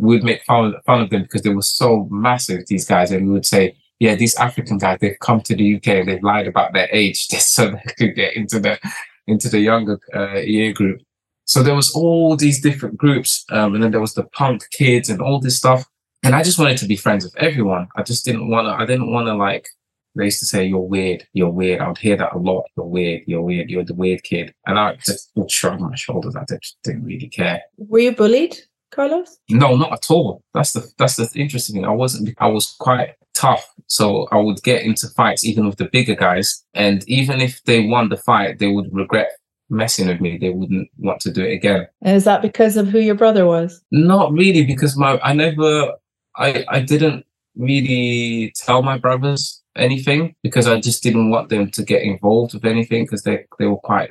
[0.00, 3.12] We'd make fun, fun of them because they were so massive, these guys.
[3.12, 6.22] And we would say, yeah, these African guys, they've come to the UK and they've
[6.22, 8.78] lied about their age just so they could get into the,
[9.26, 11.00] into the younger uh, year group.
[11.44, 13.44] So there was all these different groups.
[13.50, 15.84] Um, and then there was the punk kids and all this stuff.
[16.24, 17.86] And I just wanted to be friends with everyone.
[17.96, 19.68] I just didn't want to, I didn't want to like
[20.16, 21.80] they used to say, you're weird, you're weird.
[21.80, 22.64] I would hear that a lot.
[22.76, 24.54] You're weird, you're weird, you're the weird kid.
[24.66, 26.34] And I just would shrug my shoulders.
[26.34, 27.62] I just didn't really care.
[27.76, 28.56] Were you bullied,
[28.90, 29.38] Carlos?
[29.50, 30.42] No, not at all.
[30.54, 31.84] That's the, that's the interesting thing.
[31.84, 33.70] I wasn't, I was quite tough.
[33.88, 36.64] So I would get into fights even with the bigger guys.
[36.74, 39.30] And even if they won the fight, they would regret
[39.68, 40.38] messing with me.
[40.38, 41.86] They wouldn't want to do it again.
[42.02, 43.82] And is that because of who your brother was?
[43.90, 45.92] Not really, because my, I never,
[46.36, 47.24] I, I didn't
[47.56, 52.64] really tell my brothers anything because I just didn't want them to get involved with
[52.64, 54.10] anything because they they were quite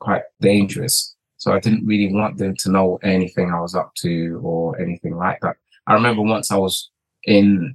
[0.00, 1.14] quite dangerous.
[1.36, 5.16] So I didn't really want them to know anything I was up to or anything
[5.16, 5.56] like that.
[5.86, 6.90] I remember once I was
[7.24, 7.72] in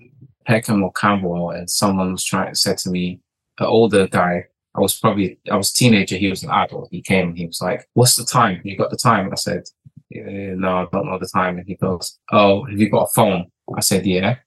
[0.50, 3.22] Peckham or Camberwell and someone was trying to say to me,
[3.60, 6.90] an older guy, I was probably I was a teenager, he was an adult.
[6.92, 8.62] He came and he was like, What's the time?
[8.64, 9.30] You got the time?
[9.32, 9.64] I said,
[10.10, 11.58] yeah, no, I don't know the time.
[11.58, 13.46] And he goes, Oh, have you got a phone?
[13.76, 14.38] I said, Yeah.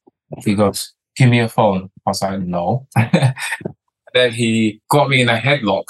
[0.45, 1.91] He goes, give me a phone.
[2.07, 2.87] I was like, no.
[4.15, 5.85] then he got me in a headlock.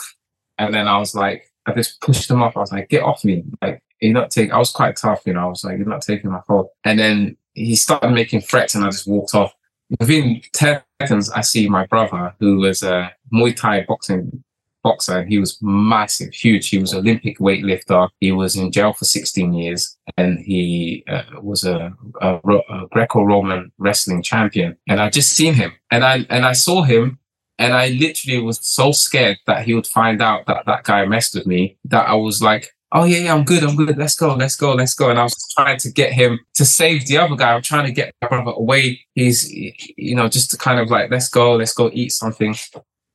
[0.59, 2.57] And then I was like, I just pushed him off.
[2.57, 3.45] I was like, get off me.
[3.61, 5.41] Like, you're not taking, I was quite tough, you know.
[5.41, 6.67] I was like, you're not taking my phone.
[6.85, 9.55] And then he started making threats and I just walked off.
[10.01, 14.43] Within 10 seconds, I see my brother, who was a Muay Thai boxing
[14.83, 15.25] boxer.
[15.25, 16.69] He was massive, huge.
[16.69, 18.09] He was Olympic weightlifter.
[18.21, 23.73] He was in jail for 16 years and he uh, was a, a, a Greco-Roman
[23.79, 24.77] wrestling champion.
[24.89, 27.19] And I just seen him and I, and I saw him
[27.59, 31.35] and I literally was so scared that he would find out that that guy messed
[31.35, 33.97] with me that I was like, oh yeah, yeah, I'm good, I'm good.
[33.97, 35.11] Let's go, let's go, let's go.
[35.11, 37.53] And I was trying to get him to save the other guy.
[37.53, 39.01] I'm trying to get my brother away.
[39.15, 42.55] He's, you know, just to kind of like, let's go, let's go eat something.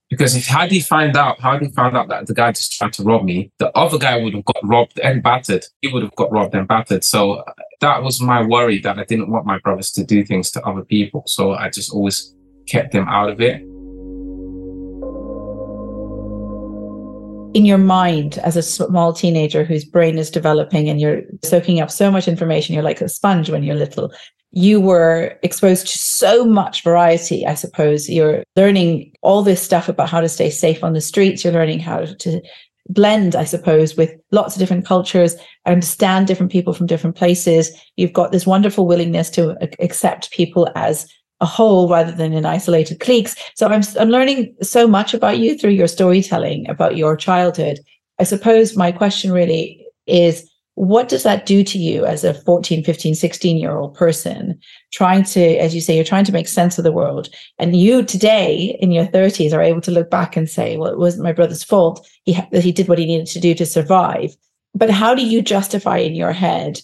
[0.10, 2.94] Because if had he find out, had he found out that the guy just tried
[2.94, 5.66] to rob me, the other guy would have got robbed and battered.
[5.82, 7.04] He would have got robbed and battered.
[7.04, 7.44] So
[7.82, 10.86] that was my worry that I didn't want my brothers to do things to other
[10.86, 11.24] people.
[11.28, 12.34] So I just always
[12.68, 13.62] kept them out of it.
[17.54, 21.90] In your mind, as a small teenager whose brain is developing and you're soaking up
[21.90, 24.12] so much information, you're like a sponge when you're little
[24.52, 28.10] you were exposed to so much variety, I suppose.
[28.10, 31.44] You're learning all this stuff about how to stay safe on the streets.
[31.44, 32.42] You're learning how to
[32.90, 37.72] blend, I suppose, with lots of different cultures, understand different people from different places.
[37.98, 41.08] You've got this wonderful willingness to accept people as
[41.40, 43.36] a whole rather than in isolated cliques.
[43.56, 47.80] So I'm, I'm learning so much about you through your storytelling about your childhood.
[48.20, 52.84] I suppose my question really is what does that do to you as a 14
[52.84, 54.60] 15 16 year old person
[54.94, 58.04] trying to as you say you're trying to make sense of the world and you
[58.04, 61.34] today in your 30s are able to look back and say well it wasn't my
[61.34, 64.36] brother's fault he he did what he needed to do to survive
[64.76, 66.80] but how do you justify in your head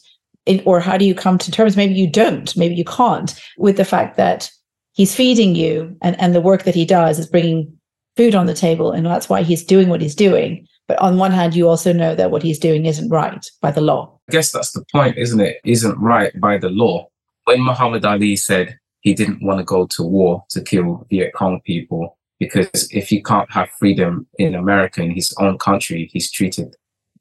[0.45, 3.77] in, or how do you come to terms maybe you don't maybe you can't with
[3.77, 4.49] the fact that
[4.93, 7.71] he's feeding you and and the work that he does is bringing
[8.15, 11.31] food on the table and that's why he's doing what he's doing but on one
[11.31, 14.19] hand, you also know that what he's doing isn't right by the law.
[14.29, 15.57] I guess that's the point, isn't it?
[15.65, 17.07] Isn't right by the law.
[17.45, 21.61] When Muhammad Ali said he didn't want to go to war to kill Viet Cong
[21.65, 26.75] people, because if he can't have freedom in America, in his own country, he's treated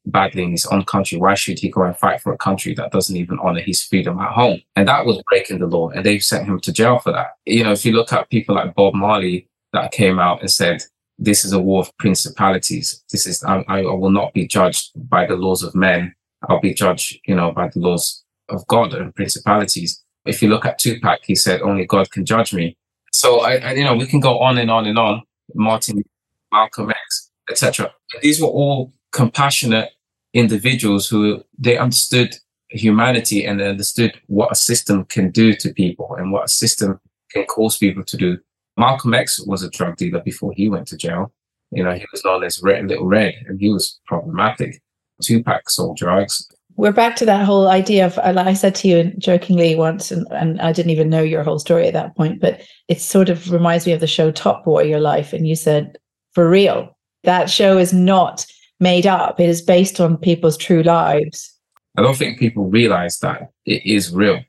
[0.06, 1.18] badly in his own country.
[1.18, 4.18] Why should he go and fight for a country that doesn't even honor his freedom
[4.18, 4.60] at home?
[4.76, 5.90] And that was breaking the law.
[5.90, 7.36] And they sent him to jail for that.
[7.46, 10.82] You know, if you look at people like Bob Marley that came out and said,
[11.18, 13.04] this is a war of principalities.
[13.12, 16.14] This is, I, I will not be judged by the laws of men.
[16.48, 20.02] I'll be judged, you know, by the laws of God and principalities.
[20.24, 22.76] If you look at Tupac, he said, only God can judge me.
[23.12, 25.22] So I, I you know, we can go on and on and on.
[25.54, 26.02] Martin,
[26.50, 27.92] Malcolm X, etc.
[28.20, 29.90] These were all compassionate
[30.34, 32.34] individuals who they understood
[32.70, 36.98] humanity and they understood what a system can do to people and what a system
[37.30, 38.38] can cause people to do.
[38.76, 41.32] Malcolm X was a drug dealer before he went to jail.
[41.70, 44.80] You know, he was known as Red, Little Red, and he was problematic.
[45.22, 46.48] Tupac sold drugs.
[46.76, 50.60] We're back to that whole idea of, I said to you jokingly once, and, and
[50.60, 53.86] I didn't even know your whole story at that point, but it sort of reminds
[53.86, 55.34] me of the show Top Boy, Your Life.
[55.34, 55.98] And you said,
[56.32, 58.46] for real, that show is not
[58.82, 61.56] made up, it is based on people's true lives.
[61.96, 64.40] I don't think people realize that it is real.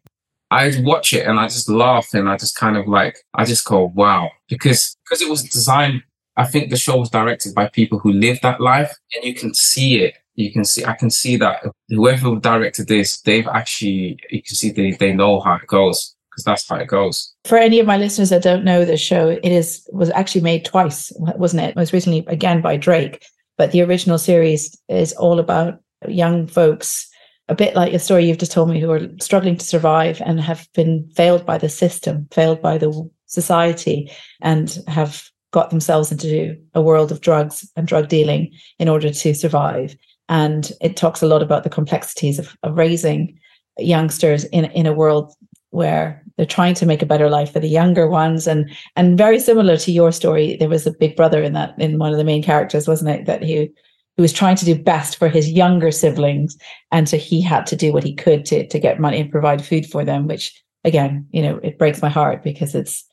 [0.49, 3.65] I watch it and I just laugh and I just kind of like I just
[3.65, 6.03] go wow because because it was designed.
[6.37, 9.53] I think the show was directed by people who live that life and you can
[9.53, 10.15] see it.
[10.35, 14.71] You can see I can see that whoever directed this, they've actually you can see
[14.71, 17.33] they they know how it goes because that's how it goes.
[17.45, 20.65] For any of my listeners that don't know the show, it is was actually made
[20.65, 21.75] twice, wasn't it?
[21.75, 23.25] Most recently again by Drake,
[23.57, 27.09] but the original series is all about young folks
[27.49, 30.39] a bit like a story you've just told me, who are struggling to survive and
[30.39, 34.09] have been failed by the system, failed by the society,
[34.41, 39.33] and have got themselves into a world of drugs and drug dealing in order to
[39.33, 39.95] survive.
[40.29, 43.37] And it talks a lot about the complexities of, of raising
[43.77, 45.33] youngsters in, in a world
[45.73, 48.47] where they're trying to make a better life for the younger ones.
[48.47, 51.97] And and very similar to your story there was a big brother in that in
[51.97, 53.25] one of the main characters wasn't it?
[53.25, 53.69] That he
[54.15, 56.57] who was trying to do best for his younger siblings
[56.91, 59.65] and so he had to do what he could to to get money and provide
[59.65, 63.03] food for them which again you know it breaks my heart because it's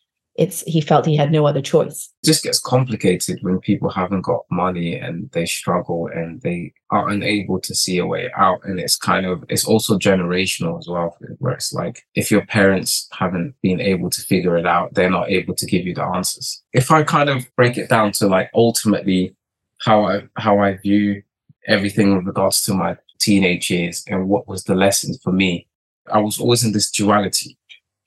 [0.40, 4.22] it's he felt he had no other choice it just gets complicated when people haven't
[4.22, 8.80] got money and they struggle and they are unable to see a way out and
[8.80, 13.54] it's kind of it's also generational as well where it's like if your parents haven't
[13.62, 16.90] been able to figure it out they're not able to give you the answers if
[16.90, 19.36] i kind of break it down to like ultimately
[19.80, 21.22] how I how I view
[21.66, 25.66] everything with regards to my teenage years and what was the lesson for me.
[26.10, 27.56] I was always in this duality,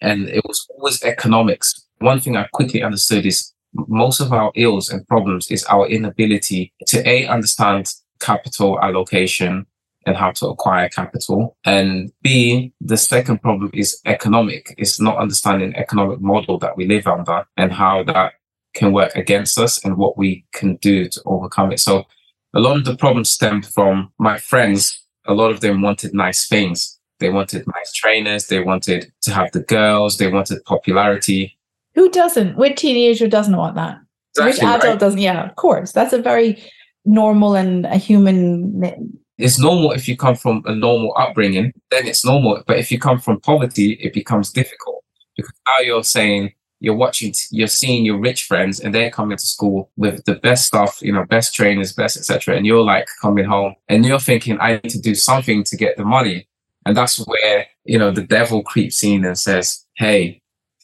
[0.02, 1.86] and it was always economics.
[2.00, 6.74] One thing I quickly understood is most of our ills and problems is our inability
[6.88, 9.66] to a understand capital allocation
[10.06, 11.58] and how to acquire capital.
[11.66, 14.74] And B, the second problem is economic.
[14.78, 18.34] It's not understanding economic model that we live under and how that
[18.74, 21.80] can work against us and what we can do to overcome it.
[21.80, 22.06] So
[22.54, 25.00] a lot of the problems stemmed from my friends.
[25.26, 27.00] A lot of them wanted nice things.
[27.20, 28.48] They wanted nice trainers.
[28.48, 30.18] They wanted to have the girls.
[30.18, 31.58] They wanted popularity.
[31.96, 32.58] Who doesn't?
[32.58, 33.98] Which teenager doesn't want that?
[34.36, 35.00] Exactly Which adult right.
[35.00, 35.20] doesn't?
[35.20, 35.92] Yeah, of course.
[35.92, 36.64] That's a very
[37.06, 39.12] normal and a human.
[39.38, 42.64] It's normal if you come from a normal upbringing, then it's normal.
[42.66, 45.04] But if you come from poverty, it becomes difficult
[45.36, 49.46] because now you're saying, you're watching, you're seeing your rich friends and they're coming to
[49.46, 52.58] school with the best stuff, you know, best trainers, best, etc.
[52.58, 55.96] And you're like coming home and you're thinking, I need to do something to get
[55.96, 56.48] the money.
[56.86, 60.42] And that's where, you know, the devil creeps in and says, Hey,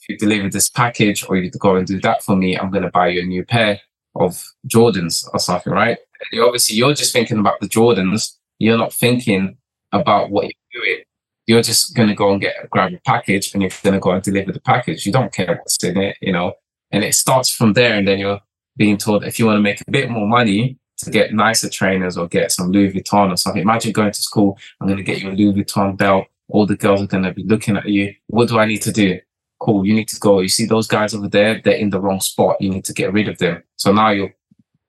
[0.09, 2.91] you deliver this package or you go and do that for me, I'm going to
[2.91, 3.79] buy you a new pair
[4.15, 5.97] of Jordans or something, right?
[6.31, 8.35] And obviously you're just thinking about the Jordans.
[8.57, 9.57] You're not thinking
[9.93, 11.03] about what you're doing
[11.49, 14.11] you're just going to go and get grab a package and you're going to go
[14.11, 15.03] and deliver the package.
[15.03, 16.53] You don't care what's in it, you know.
[16.91, 18.39] And it starts from there, and then you're
[18.77, 22.17] being told if you want to make a bit more money to get nicer trainers
[22.17, 23.63] or get some Louis Vuitton or something.
[23.63, 24.59] Imagine going to school.
[24.79, 26.27] I'm going to get you a Louis Vuitton belt.
[26.49, 28.13] All the girls are going to be looking at you.
[28.27, 29.19] What do I need to do?
[29.59, 29.85] Cool.
[29.85, 30.39] You need to go.
[30.39, 31.61] You see those guys over there?
[31.61, 32.61] They're in the wrong spot.
[32.61, 33.63] You need to get rid of them.
[33.75, 34.33] So now you're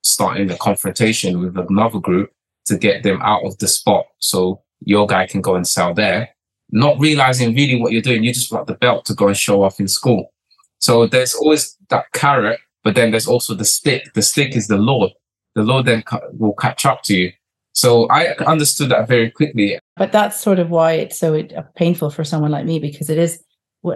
[0.03, 2.33] starting a confrontation with another group
[2.67, 4.07] to get them out of the spot.
[4.19, 6.31] So your guy can go and sell there,
[6.71, 8.23] not realizing really what you're doing.
[8.23, 10.33] You just want the belt to go and show off in school.
[10.79, 14.13] So there's always that carrot, but then there's also the stick.
[14.15, 15.13] The stick is the Lord.
[15.55, 17.33] The Lord then will catch up to you.
[17.73, 19.79] So I understood that very quickly.
[19.97, 23.19] But that's sort of why it's so uh, painful for someone like me because it
[23.19, 23.43] is.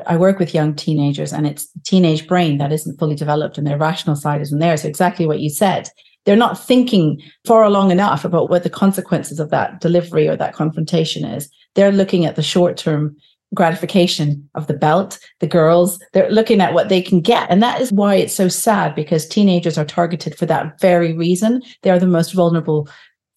[0.06, 3.78] I work with young teenagers, and it's teenage brain that isn't fully developed, and their
[3.78, 4.76] rational side isn't there.
[4.76, 5.88] So exactly what you said.
[6.24, 10.54] They're not thinking far along enough about what the consequences of that delivery or that
[10.54, 11.50] confrontation is.
[11.74, 13.16] They're looking at the short term
[13.54, 17.48] gratification of the belt, the girls, they're looking at what they can get.
[17.50, 21.62] And that is why it's so sad because teenagers are targeted for that very reason.
[21.82, 22.88] They are the most vulnerable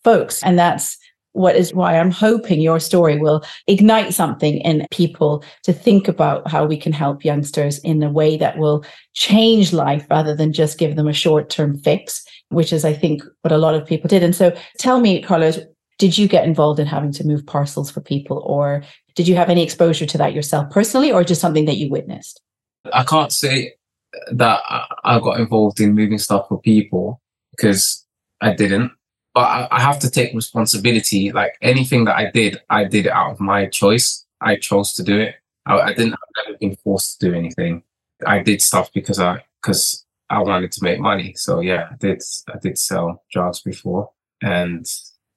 [0.04, 0.42] folks.
[0.44, 0.98] And that's
[1.34, 6.50] what is why I'm hoping your story will ignite something in people to think about
[6.50, 10.80] how we can help youngsters in a way that will change life rather than just
[10.80, 14.08] give them a short term fix, which is, I think, what a lot of people
[14.08, 14.24] did.
[14.24, 15.60] And so tell me, Carlos,
[16.00, 18.84] did you get involved in having to move parcels for people or
[19.16, 22.42] did you have any exposure to that yourself personally or just something that you witnessed?
[22.94, 23.74] I can't say
[24.32, 24.62] that
[25.04, 27.22] I got involved in moving stuff for people
[27.52, 28.06] because
[28.42, 28.92] I didn't.
[29.38, 31.32] But I have to take responsibility.
[31.32, 34.26] Like anything that I did, I did it out of my choice.
[34.42, 35.36] I chose to do it.
[35.68, 36.14] I, I didn't.
[36.14, 37.84] I've never been forced to do anything.
[38.26, 41.36] I did stuff because I because I wanted to make money.
[41.36, 42.24] So yeah, I did.
[42.52, 44.10] I did sell drugs before,
[44.42, 44.88] and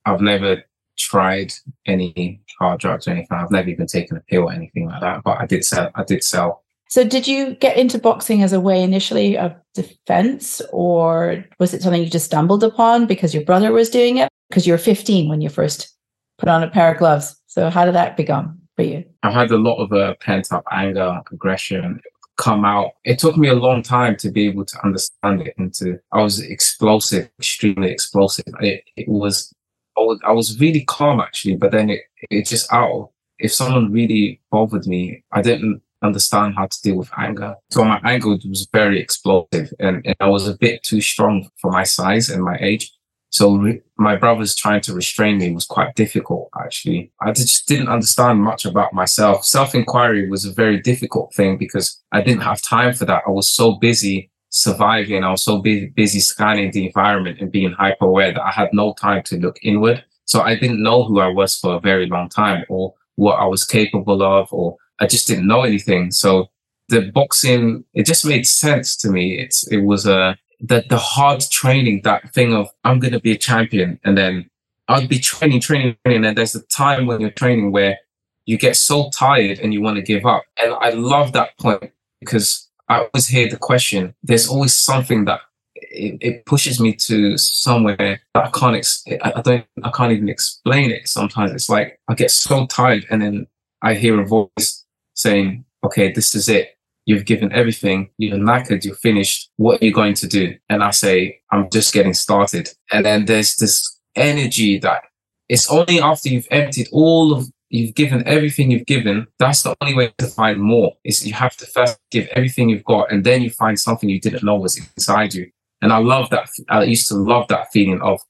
[0.07, 0.63] I've never
[0.97, 1.53] tried
[1.85, 3.37] any hard drugs or anything.
[3.37, 5.25] I've never even taken a pill or anything like that.
[5.25, 5.91] But I did sell.
[5.95, 6.65] I did sell.
[6.91, 11.83] So, did you get into boxing as a way initially of defense, or was it
[11.83, 14.29] something you just stumbled upon because your brother was doing it?
[14.49, 15.97] Because you were 15 when you first
[16.39, 17.41] put on a pair of gloves.
[17.47, 19.05] So, how did that become for you?
[19.23, 22.01] I had a lot of uh, pent up anger, aggression
[22.41, 22.93] come out.
[23.05, 26.23] It took me a long time to be able to understand it and to, I
[26.23, 28.47] was explosive, extremely explosive.
[28.61, 29.53] It, it was
[29.99, 33.11] I was, I was really calm actually, but then it, it just out.
[33.39, 37.55] If someone really bothered me, I didn't understand how to deal with anger.
[37.71, 41.71] So my anger was very explosive and, and I was a bit too strong for
[41.71, 42.93] my size and my age.
[43.31, 47.13] So re- my brothers trying to restrain me was quite difficult, actually.
[47.21, 49.45] I just didn't understand much about myself.
[49.45, 53.23] Self inquiry was a very difficult thing because I didn't have time for that.
[53.27, 55.23] I was so busy surviving.
[55.23, 58.71] I was so busy, busy scanning the environment and being hyper aware that I had
[58.73, 60.05] no time to look inward.
[60.25, 63.45] So I didn't know who I was for a very long time or what I
[63.45, 66.11] was capable of, or I just didn't know anything.
[66.11, 66.51] So
[66.89, 69.39] the boxing, it just made sense to me.
[69.39, 73.33] It's, it was a, the, the hard training, that thing of I'm going to be
[73.33, 73.99] a champion.
[74.05, 74.51] And then
[74.89, 76.25] I'd be training, training, training.
[76.25, 77.99] And there's a time when you're training where
[78.45, 80.45] you get so tired and you want to give up.
[80.63, 84.15] And I love that point because I always hear the question.
[84.23, 85.41] There's always something that
[85.77, 88.77] it, it pushes me to somewhere that I can't.
[88.77, 89.65] Ex- I don't.
[89.83, 91.09] I can't even explain it.
[91.09, 93.47] Sometimes it's like I get so tired, and then
[93.83, 94.85] I hear a voice
[95.15, 96.77] saying, "Okay, this is it.
[97.07, 98.11] You've given everything.
[98.19, 98.85] You're knackered.
[98.85, 99.51] You're finished.
[99.57, 103.25] What are you going to do?" And I say, "I'm just getting started." And then
[103.27, 105.03] there's this energy that
[105.49, 109.27] it's only after you've emptied all of you've given everything you've given.
[109.39, 110.93] That's the only way to find more.
[111.05, 114.21] Is you have to first give everything you've got, and then you find something you
[114.21, 115.51] didn't know was inside you.
[115.83, 116.51] And I love that.
[116.69, 118.21] I used to love that feeling of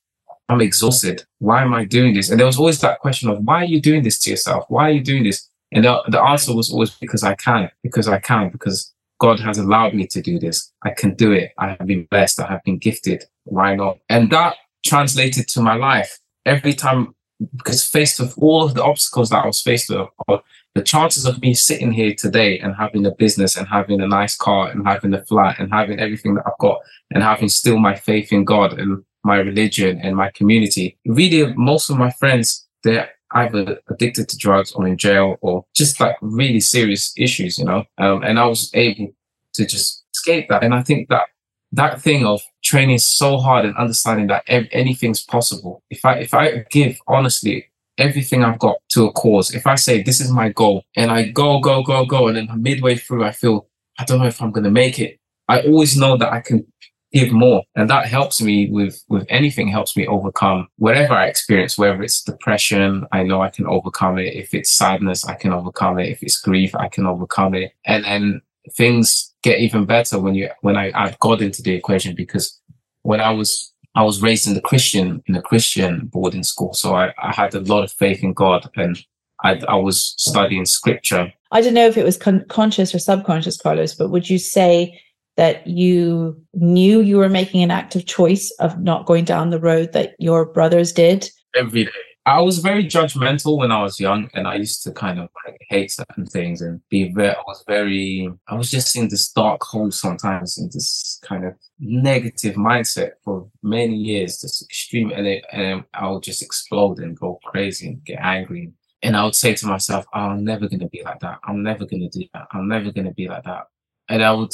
[0.48, 1.24] I'm exhausted.
[1.38, 2.30] Why am I doing this?
[2.30, 4.64] And there was always that question of why are you doing this to yourself?
[4.68, 5.48] Why are you doing this?
[5.72, 9.58] And the, the answer was always because I can, because I can, because God has
[9.58, 10.72] allowed me to do this.
[10.84, 11.52] I can do it.
[11.58, 12.40] I have been blessed.
[12.40, 13.24] I have been gifted.
[13.44, 13.98] Why not?
[14.08, 16.18] And that translated to my life.
[16.46, 17.14] Every time
[17.56, 20.08] because faced with all of the obstacles that I was faced with,
[20.74, 24.36] the chances of me sitting here today and having a business and having a nice
[24.36, 27.96] car and having a flat and having everything that I've got and having still my
[27.96, 30.98] faith in God and my religion and my community.
[31.06, 36.00] Really, most of my friends, they're either addicted to drugs or in jail or just
[36.00, 37.84] like really serious issues, you know.
[37.98, 39.12] Um, and I was able
[39.54, 40.62] to just escape that.
[40.62, 41.24] And I think that
[41.72, 45.82] that thing of training so hard and understanding that ev- anything's possible.
[45.90, 47.66] If I if I give honestly
[47.98, 51.28] everything I've got to a cause, if I say this is my goal and I
[51.28, 53.68] go go go go and then midway through I feel
[53.98, 55.18] I don't know if I'm going to make it.
[55.48, 56.66] I always know that I can
[57.12, 57.62] give more.
[57.74, 62.22] And that helps me with with anything helps me overcome whatever i experience whether it's
[62.22, 64.34] depression i know i can overcome it.
[64.34, 66.08] If it's sadness i can overcome it.
[66.08, 67.72] If it's grief i can overcome it.
[67.84, 68.42] And then
[68.76, 72.60] things get even better when you when I add God into the equation because
[73.02, 76.94] when I was I was raised in the Christian in a Christian boarding school, so
[76.94, 78.98] I, I had a lot of faith in God and
[79.42, 81.32] I, I was studying scripture.
[81.50, 85.00] I don't know if it was con- conscious or subconscious, Carlos, but would you say
[85.40, 89.90] that you knew you were making an active choice of not going down the road
[89.94, 91.30] that your brothers did?
[91.56, 95.18] Every day, I was very judgmental when I was young, and I used to kind
[95.18, 97.30] of like hate certain things and be very.
[97.30, 98.30] I was very.
[98.48, 103.48] I was just in this dark hole sometimes, in this kind of negative mindset for
[103.62, 108.04] many years, this extreme, and, it, and I would just explode and go crazy and
[108.04, 108.72] get angry.
[109.02, 111.38] And I would say to myself, oh, "I'm never gonna be like that.
[111.44, 112.46] I'm never gonna do that.
[112.52, 113.68] I'm never gonna be like that."
[114.10, 114.52] And I would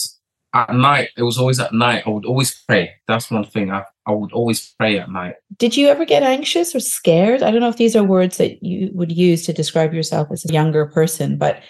[0.57, 2.05] at night, it was always at night.
[2.07, 2.95] I would always pray.
[3.09, 3.71] That's one thing.
[3.71, 5.35] I, I would always pray at night.
[5.57, 7.43] Did you ever get anxious or scared?
[7.43, 10.45] I don't know if these are words that you would use to describe yourself as
[10.45, 11.63] a younger person, but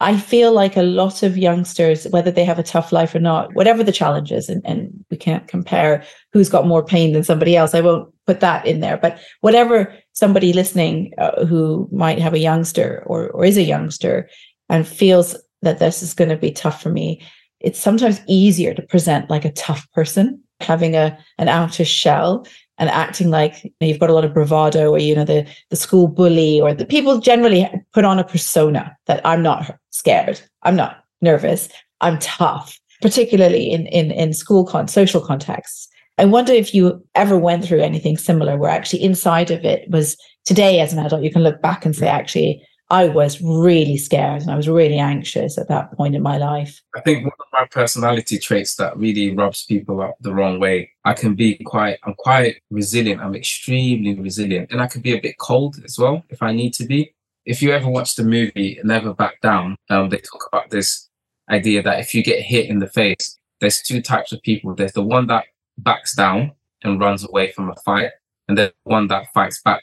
[0.00, 3.52] I feel like a lot of youngsters, whether they have a tough life or not,
[3.54, 7.74] whatever the challenges, and, and we can't compare who's got more pain than somebody else.
[7.74, 12.38] I won't put that in there, but whatever somebody listening uh, who might have a
[12.38, 14.28] youngster or, or is a youngster
[14.68, 17.20] and feels that this is going to be tough for me,
[17.60, 22.46] it's sometimes easier to present like a tough person, having a an outer shell
[22.78, 25.46] and acting like you know, you've got a lot of bravado or you know the
[25.70, 30.40] the school bully or the people generally put on a persona that I'm not scared,
[30.62, 31.68] I'm not nervous,
[32.00, 35.88] I'm tough, particularly in in in school con social contexts.
[36.18, 40.16] I wonder if you ever went through anything similar where actually inside of it was
[40.44, 44.42] today as an adult you can look back and say actually I was really scared
[44.42, 46.80] and I was really anxious at that point in my life.
[46.96, 50.90] I think one of my personality traits that really rubs people up the wrong way.
[51.04, 53.20] I can be quite, I'm quite resilient.
[53.20, 54.70] I'm extremely resilient.
[54.72, 57.14] And I can be a bit cold as well if I need to be.
[57.44, 61.08] If you ever watch the movie Never Back Down, um, they talk about this
[61.50, 64.74] idea that if you get hit in the face, there's two types of people.
[64.74, 65.44] There's the one that
[65.78, 68.10] backs down and runs away from a fight,
[68.48, 69.82] and the one that fights back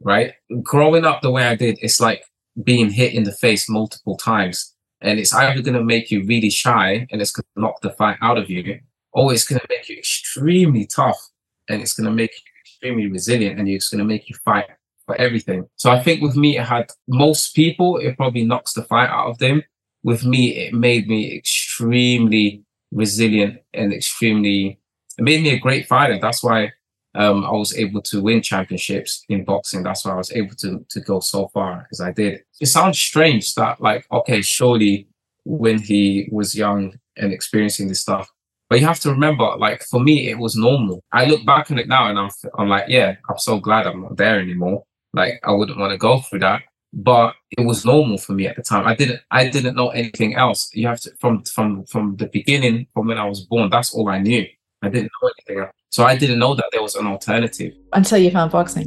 [0.00, 0.32] right?
[0.62, 2.24] Growing up the way I did, it's like
[2.62, 4.74] being hit in the face multiple times.
[5.00, 7.90] And it's either going to make you really shy and it's going to knock the
[7.90, 8.80] fight out of you,
[9.12, 11.20] or it's going to make you extremely tough
[11.68, 14.66] and it's going to make you extremely resilient and it's going to make you fight
[15.06, 15.68] for everything.
[15.76, 19.30] So I think with me, it had most people, it probably knocks the fight out
[19.30, 19.62] of them.
[20.02, 24.78] With me, it made me extremely resilient and extremely,
[25.16, 26.18] it made me a great fighter.
[26.20, 26.72] That's why
[27.18, 29.82] um, I was able to win championships in boxing.
[29.82, 32.44] That's why I was able to to go so far as I did.
[32.60, 35.08] It sounds strange that like, okay, surely
[35.44, 38.30] when he was young and experiencing this stuff,
[38.70, 41.02] but you have to remember, like for me, it was normal.
[41.12, 44.02] I look back on it now and I'm I'm like, yeah, I'm so glad I'm
[44.02, 44.84] not there anymore.
[45.12, 46.62] Like I wouldn't want to go through that,
[46.92, 48.86] but it was normal for me at the time.
[48.86, 50.70] I didn't I didn't know anything else.
[50.72, 54.08] You have to from from from the beginning, from when I was born, that's all
[54.08, 54.46] I knew.
[54.82, 55.77] I didn't know anything else.
[55.90, 57.72] So I didn't know that there was an alternative.
[57.92, 58.86] Until you found boxing.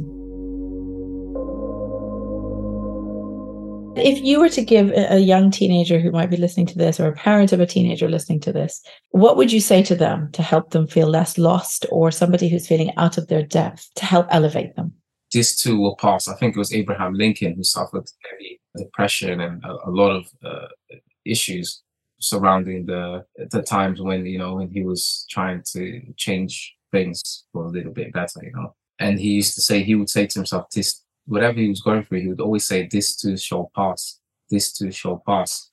[3.94, 7.08] If you were to give a young teenager who might be listening to this or
[7.08, 10.42] a parent of a teenager listening to this, what would you say to them to
[10.42, 14.26] help them feel less lost or somebody who's feeling out of their depth to help
[14.30, 14.94] elevate them?
[15.30, 16.26] This too will pass.
[16.26, 20.26] I think it was Abraham Lincoln who suffered heavy depression and a, a lot of
[20.44, 20.68] uh,
[21.26, 21.82] issues
[22.18, 27.64] surrounding the the times when you know when he was trying to change things for
[27.64, 28.74] a little bit better, you know.
[28.98, 32.04] And he used to say he would say to himself, "This whatever he was going
[32.04, 34.20] through, he would always say, "This too shall pass.
[34.50, 35.70] This too shall pass."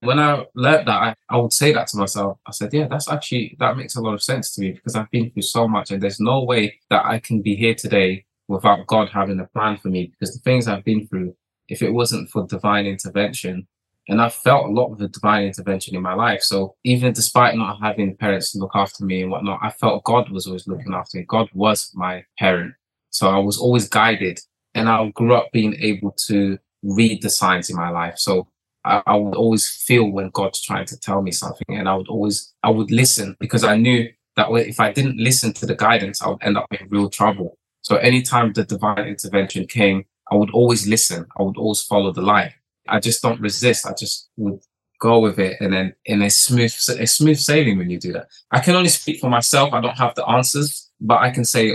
[0.00, 2.38] When I learned that, I, I would say that to myself.
[2.46, 5.10] I said, "Yeah, that's actually that makes a lot of sense to me because I've
[5.10, 8.86] been through so much, and there's no way that I can be here today without
[8.86, 10.06] God having a plan for me.
[10.06, 11.36] Because the things I've been through,
[11.68, 13.68] if it wasn't for divine intervention,
[14.12, 16.42] and I felt a lot of the divine intervention in my life.
[16.42, 20.30] So even despite not having parents to look after me and whatnot, I felt God
[20.30, 21.24] was always looking after me.
[21.26, 22.74] God was my parent.
[23.08, 24.38] So I was always guided.
[24.74, 28.18] And I grew up being able to read the signs in my life.
[28.18, 28.48] So
[28.84, 31.76] I, I would always feel when God's trying to tell me something.
[31.76, 35.54] And I would always, I would listen because I knew that if I didn't listen
[35.54, 37.58] to the guidance, I would end up in real trouble.
[37.80, 41.26] So anytime the divine intervention came, I would always listen.
[41.38, 42.52] I would always follow the light.
[42.88, 43.86] I just don't resist.
[43.86, 44.60] I just would
[45.00, 48.28] go with it and then in a smooth a smooth sailing when you do that.
[48.52, 49.72] I can only speak for myself.
[49.72, 51.72] I don't have the answers, but I can say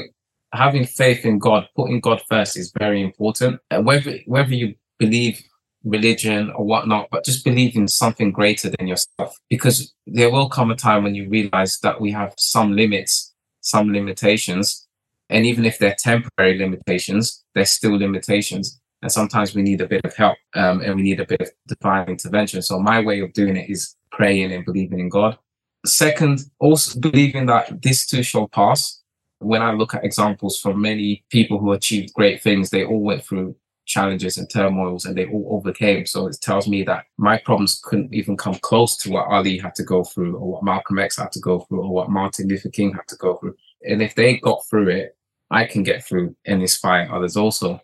[0.54, 3.60] having faith in God, putting God first is very important.
[3.70, 5.42] And whether whether you believe
[5.84, 9.38] religion or whatnot, but just believe in something greater than yourself.
[9.50, 13.92] Because there will come a time when you realize that we have some limits, some
[13.92, 14.88] limitations.
[15.30, 20.04] And even if they're temporary limitations, they're still limitations and sometimes we need a bit
[20.04, 22.62] of help um, and we need a bit of divine intervention.
[22.62, 25.38] So my way of doing it is praying and believing in God.
[25.86, 29.02] Second, also believing that this too shall pass.
[29.40, 33.24] When I look at examples from many people who achieved great things, they all went
[33.24, 33.56] through
[33.86, 36.06] challenges and turmoils and they all overcame.
[36.06, 39.74] So it tells me that my problems couldn't even come close to what Ali had
[39.76, 42.72] to go through or what Malcolm X had to go through or what Martin Luther
[42.72, 43.56] King had to go through.
[43.88, 45.16] And if they got through it,
[45.50, 47.80] I can get through and inspire others also.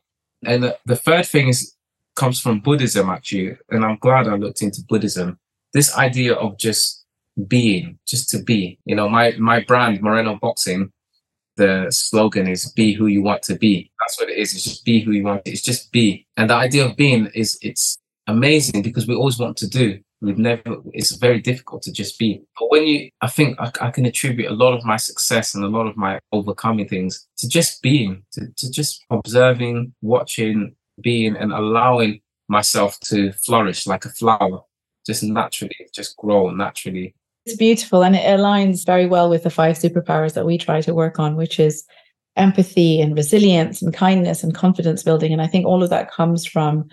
[0.46, 1.76] And the, third thing is
[2.16, 5.40] comes from Buddhism actually, and I'm glad I looked into Buddhism.
[5.74, 7.04] This idea of just
[7.48, 8.80] being, just to be.
[8.86, 10.92] You know, my my brand Moreno Boxing,
[11.58, 14.54] the slogan is "Be who you want to be." That's what it is.
[14.54, 15.46] It's just be who you want.
[15.46, 15.52] To.
[15.52, 19.58] It's just be, and the idea of being is it's amazing because we always want
[19.58, 20.00] to do.
[20.24, 20.78] We've never.
[20.94, 22.42] It's very difficult to just be.
[22.58, 25.66] But when you, I think I, I can attribute a lot of my success and
[25.66, 31.36] a lot of my overcoming things to just being, to, to just observing, watching, being,
[31.36, 34.62] and allowing myself to flourish like a flower,
[35.06, 37.14] just naturally, just grow naturally.
[37.46, 40.94] It's beautiful and it aligns very well with the five superpowers that we try to
[40.94, 41.84] work on, which is
[42.38, 45.34] empathy and resilience and kindness and confidence building.
[45.34, 46.88] And I think all of that comes from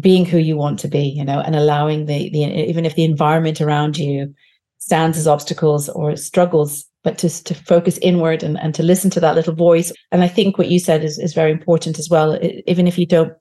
[0.00, 3.04] being who you want to be, you know, and allowing the the even if the
[3.04, 4.34] environment around you
[4.78, 9.20] stands as obstacles or struggles, but just to focus inward and, and to listen to
[9.20, 9.92] that little voice.
[10.12, 12.32] And I think what you said is, is very important as well.
[12.32, 13.32] It, even if you don't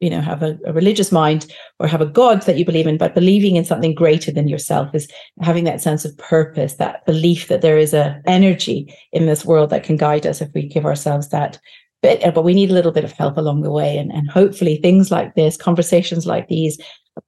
[0.00, 1.46] you know have a, a, religious mind
[1.78, 4.92] or have a god that you believe in but believing in something greater than yourself
[4.94, 5.08] is
[5.40, 9.70] having that sense of purpose that belief that there is a energy in this world
[9.70, 11.60] that can guide us if we give ourselves that
[12.02, 14.28] but, uh, but we need a little bit of help along the way and, and
[14.30, 16.78] hopefully things like this conversations like these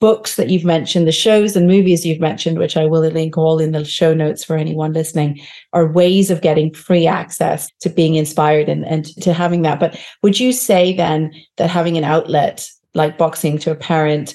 [0.01, 3.59] books that you've mentioned, the shows and movies you've mentioned, which I will link all
[3.59, 5.41] in the show notes for anyone listening,
[5.73, 9.81] are ways of getting free access to being inspired and, and to having that.
[9.81, 14.35] But would you say then that having an outlet like boxing to a parent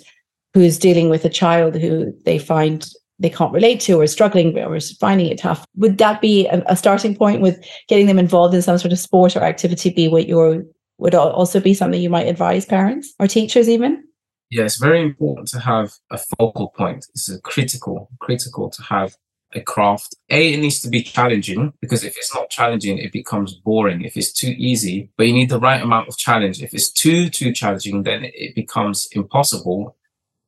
[0.54, 2.88] who's dealing with a child who they find
[3.20, 6.76] they can't relate to or struggling or finding it tough, would that be a, a
[6.76, 10.28] starting point with getting them involved in some sort of sport or activity be what
[10.28, 10.64] your
[10.98, 14.04] would also be something you might advise parents or teachers even?
[14.50, 17.06] yeah, it's very important to have a focal point.
[17.14, 19.16] It's critical, critical to have
[19.54, 20.16] a craft.
[20.30, 24.04] A, it needs to be challenging because if it's not challenging, it becomes boring.
[24.04, 26.64] If it's too easy, but you need the right amount of challenge.
[26.64, 29.96] If it's too, too challenging, then it becomes impossible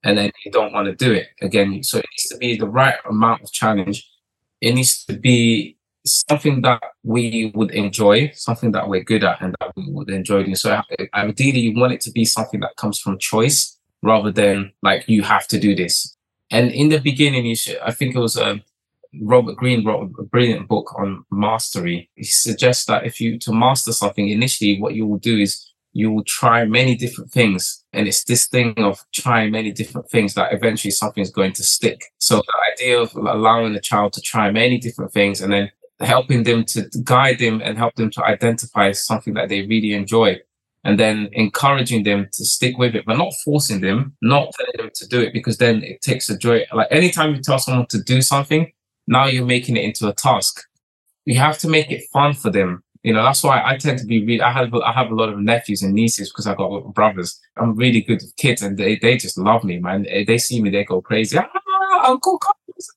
[0.03, 1.83] and then you don't want to do it again.
[1.83, 4.09] So it needs to be the right amount of challenge.
[4.59, 9.55] It needs to be something that we would enjoy, something that we're good at and
[9.59, 10.55] that we would enjoy doing.
[10.55, 10.81] So
[11.13, 15.21] ideally, you want it to be something that comes from choice rather than like you
[15.23, 16.15] have to do this.
[16.49, 18.63] And in the beginning, you should, I think it was um,
[19.21, 22.09] Robert Greene wrote a brilliant book on mastery.
[22.15, 26.11] He suggests that if you to master something initially, what you will do is you
[26.11, 27.83] will try many different things.
[27.93, 31.63] And it's this thing of trying many different things that eventually something is going to
[31.63, 32.05] stick.
[32.17, 36.43] So the idea of allowing the child to try many different things and then helping
[36.43, 40.39] them to guide them and help them to identify something that they really enjoy
[40.83, 44.89] and then encouraging them to stick with it, but not forcing them, not telling them
[44.95, 46.65] to do it because then it takes the joy.
[46.73, 48.71] Like anytime you tell someone to do something,
[49.07, 50.61] now you're making it into a task.
[51.25, 52.83] You have to make it fun for them.
[53.03, 55.29] You know, that's why I tend to be really, I have, I have a lot
[55.29, 57.39] of nephews and nieces because I got brothers.
[57.57, 60.05] I'm really good with kids and they, they just love me, man.
[60.27, 61.37] They see me, they go crazy.
[61.39, 62.87] Ah, Uncle Carlos.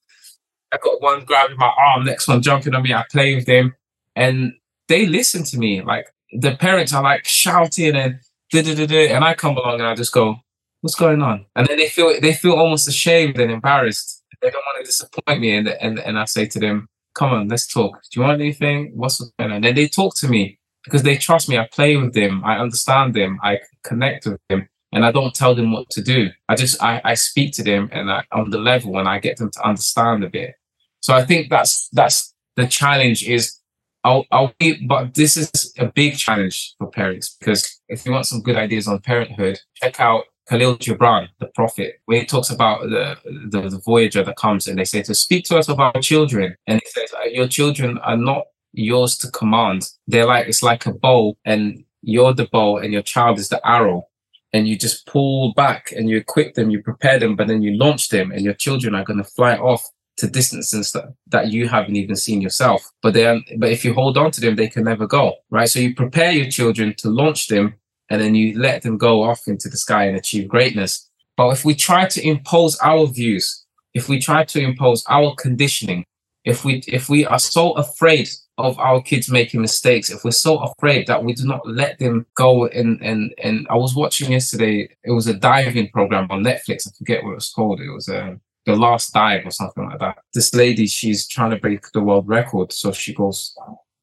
[0.72, 2.92] I got one grabbing my arm, next one jumping on me.
[2.92, 3.74] I play with them
[4.14, 4.52] and
[4.88, 5.82] they listen to me.
[5.82, 9.80] Like the parents are like shouting and da da da da, and I come along
[9.80, 10.36] and I just go,
[10.80, 14.22] "What's going on?" And then they feel they feel almost ashamed and embarrassed.
[14.42, 17.48] They don't want to disappoint me, and and and I say to them, "Come on,
[17.48, 18.00] let's talk.
[18.10, 18.92] Do you want anything?
[18.94, 21.58] What's going on?" And then they talk to me because they trust me.
[21.58, 22.42] I play with them.
[22.44, 23.38] I understand them.
[23.42, 24.68] I connect with them.
[24.92, 26.30] And I don't tell them what to do.
[26.48, 29.38] I just I, I speak to them and I, on the level and I get
[29.38, 30.54] them to understand a bit.
[31.00, 33.58] So I think that's that's the challenge is
[34.04, 38.26] I'll, I'll be, but this is a big challenge for parents because if you want
[38.26, 42.82] some good ideas on parenthood, check out Kahlil Gibran, the prophet, where he talks about
[42.82, 43.16] the,
[43.50, 46.54] the, the voyager that comes and they say to speak to us of our children.
[46.66, 49.88] And he says, uh, your children are not yours to command.
[50.06, 53.66] They're like, it's like a bow and you're the bow and your child is the
[53.66, 54.06] arrow.
[54.52, 57.76] And you just pull back and you equip them, you prepare them, but then you
[57.76, 59.84] launch them and your children are going to fly off
[60.18, 62.88] to distances that, that you haven't even seen yourself.
[63.02, 65.68] But are, but if you hold on to them, they can never go, right?
[65.68, 67.74] So you prepare your children to launch them
[68.14, 71.10] and then you let them go off into the sky and achieve greatness.
[71.36, 76.04] But if we try to impose our views, if we try to impose our conditioning,
[76.44, 80.58] if we if we are so afraid of our kids making mistakes, if we're so
[80.58, 84.88] afraid that we do not let them go and and and I was watching yesterday,
[85.02, 86.86] it was a diving program on Netflix.
[86.86, 87.80] I forget what it was called.
[87.80, 90.18] It was a um, the last dive or something like that.
[90.32, 92.72] This lady, she's trying to break the world record.
[92.72, 93.56] So she goes,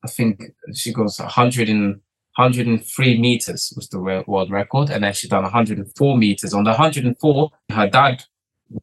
[0.04, 0.44] I think
[0.74, 2.02] she goes 100 and,
[2.36, 4.90] 103 meters was the world record.
[4.90, 6.54] And then she done 104 meters.
[6.54, 8.24] On the 104, her dad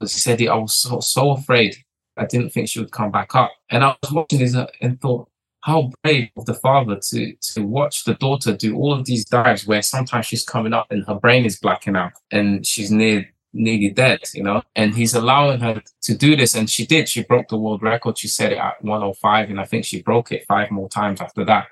[0.04, 1.76] said, I was so, so afraid.
[2.16, 3.52] I didn't think she would come back up.
[3.70, 5.28] And I was watching this uh, and thought,
[5.60, 9.66] how brave of the father to to watch the daughter do all of these dives
[9.66, 13.90] where sometimes she's coming up and her brain is blacking out and she's near nearly
[13.90, 16.54] dead, you know, and he's allowing her to do this.
[16.54, 17.08] And she did.
[17.08, 18.18] She broke the world record.
[18.18, 21.44] She set it at 105, and I think she broke it five more times after
[21.46, 21.68] that.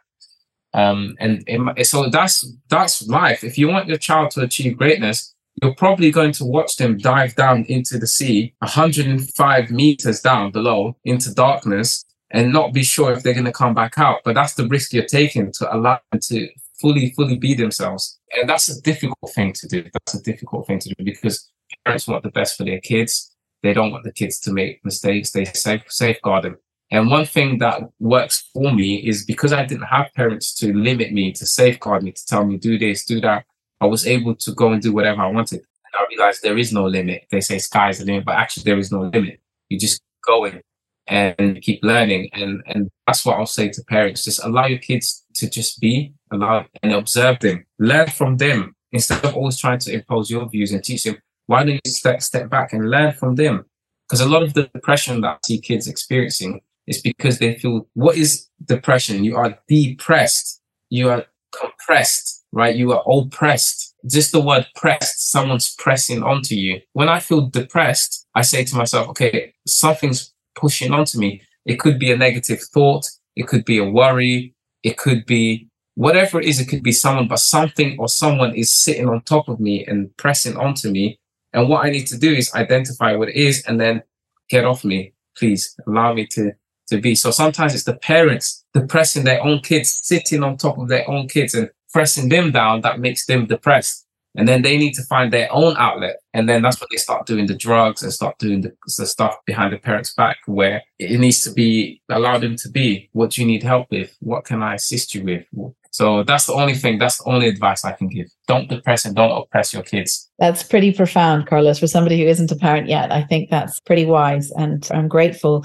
[0.76, 3.42] Um, and it, so that's that's life.
[3.42, 7.34] If you want your child to achieve greatness, you're probably going to watch them dive
[7.34, 13.22] down into the sea, 105 meters down below into darkness, and not be sure if
[13.22, 14.20] they're going to come back out.
[14.22, 16.48] But that's the risk you're taking to allow them to
[16.78, 18.18] fully, fully be themselves.
[18.34, 19.82] And that's a difficult thing to do.
[19.82, 21.50] That's a difficult thing to do because
[21.86, 23.34] parents want the best for their kids.
[23.62, 25.30] They don't want the kids to make mistakes.
[25.30, 26.58] They safe, safeguard them.
[26.90, 31.12] And one thing that works for me is because I didn't have parents to limit
[31.12, 33.44] me, to safeguard me, to tell me, do this, do that,
[33.80, 35.60] I was able to go and do whatever I wanted.
[35.60, 37.26] And I realized there is no limit.
[37.30, 39.40] They say sky's the limit, but actually there is no limit.
[39.68, 40.62] You just go in
[41.08, 42.30] and keep learning.
[42.32, 44.24] And, and that's what I'll say to parents.
[44.24, 49.24] Just allow your kids to just be, allow and observe them, learn from them instead
[49.24, 51.18] of always trying to impose your views and teach them.
[51.46, 53.64] Why don't you step, step back and learn from them?
[54.08, 57.88] Because a lot of the depression that I see kids experiencing is because they feel
[57.94, 59.24] what is depression?
[59.24, 60.60] You are depressed.
[60.90, 61.26] You are
[61.58, 62.76] compressed, right?
[62.76, 63.94] You are oppressed.
[64.08, 66.80] Just the word pressed, someone's pressing onto you.
[66.92, 71.42] When I feel depressed, I say to myself, okay, something's pushing onto me.
[71.64, 73.08] It could be a negative thought.
[73.34, 74.54] It could be a worry.
[74.82, 76.60] It could be whatever it is.
[76.60, 80.16] It could be someone, but something or someone is sitting on top of me and
[80.16, 81.18] pressing onto me.
[81.52, 84.02] And what I need to do is identify what it is and then
[84.48, 85.14] get off me.
[85.36, 86.52] Please allow me to
[86.88, 87.14] to be.
[87.14, 91.28] So sometimes it's the parents depressing their own kids, sitting on top of their own
[91.28, 94.06] kids and pressing them down that makes them depressed.
[94.38, 96.16] And then they need to find their own outlet.
[96.34, 99.36] And then that's when they start doing the drugs and start doing the, the stuff
[99.46, 103.08] behind the parents' back where it needs to be allowed them to be.
[103.12, 104.14] What do you need help with?
[104.20, 105.72] What can I assist you with?
[105.90, 108.26] So that's the only thing, that's the only advice I can give.
[108.46, 110.30] Don't depress and don't oppress your kids.
[110.38, 113.10] That's pretty profound, Carlos, for somebody who isn't a parent yet.
[113.10, 114.50] I think that's pretty wise.
[114.50, 115.64] And I'm grateful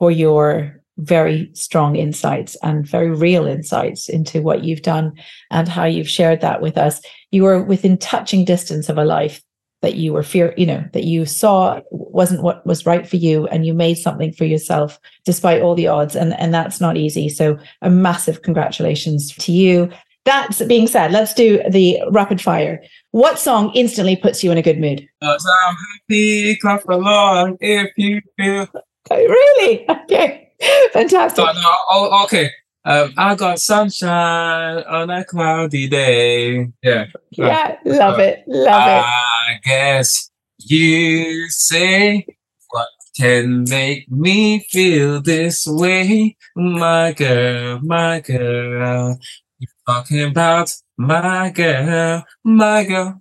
[0.00, 5.12] for your very strong insights and very real insights into what you've done
[5.50, 7.00] and how you've shared that with us.
[7.30, 9.42] You were within touching distance of a life
[9.82, 13.46] that you were fear, you know, that you saw wasn't what was right for you
[13.48, 16.16] and you made something for yourself despite all the odds.
[16.16, 17.28] And, and that's not easy.
[17.28, 19.90] So a massive congratulations to you.
[20.26, 22.82] That being said, let's do the rapid fire.
[23.12, 25.06] What song instantly puts you in a good mood?
[25.22, 28.68] Uh, I'm happy, clap along if you feel.
[29.10, 29.88] Really?
[29.88, 30.50] Okay.
[30.92, 31.44] Fantastic.
[31.44, 32.50] Oh, no, oh, okay.
[32.84, 36.68] Um, I got sunshine on a cloudy day.
[36.82, 37.06] Yeah.
[37.30, 38.44] Yeah, love uh, it.
[38.46, 39.04] Love it.
[39.04, 42.26] I guess you say
[42.70, 49.18] what can make me feel this way, my girl, my girl.
[49.58, 53.20] You're talking about my girl, my girl.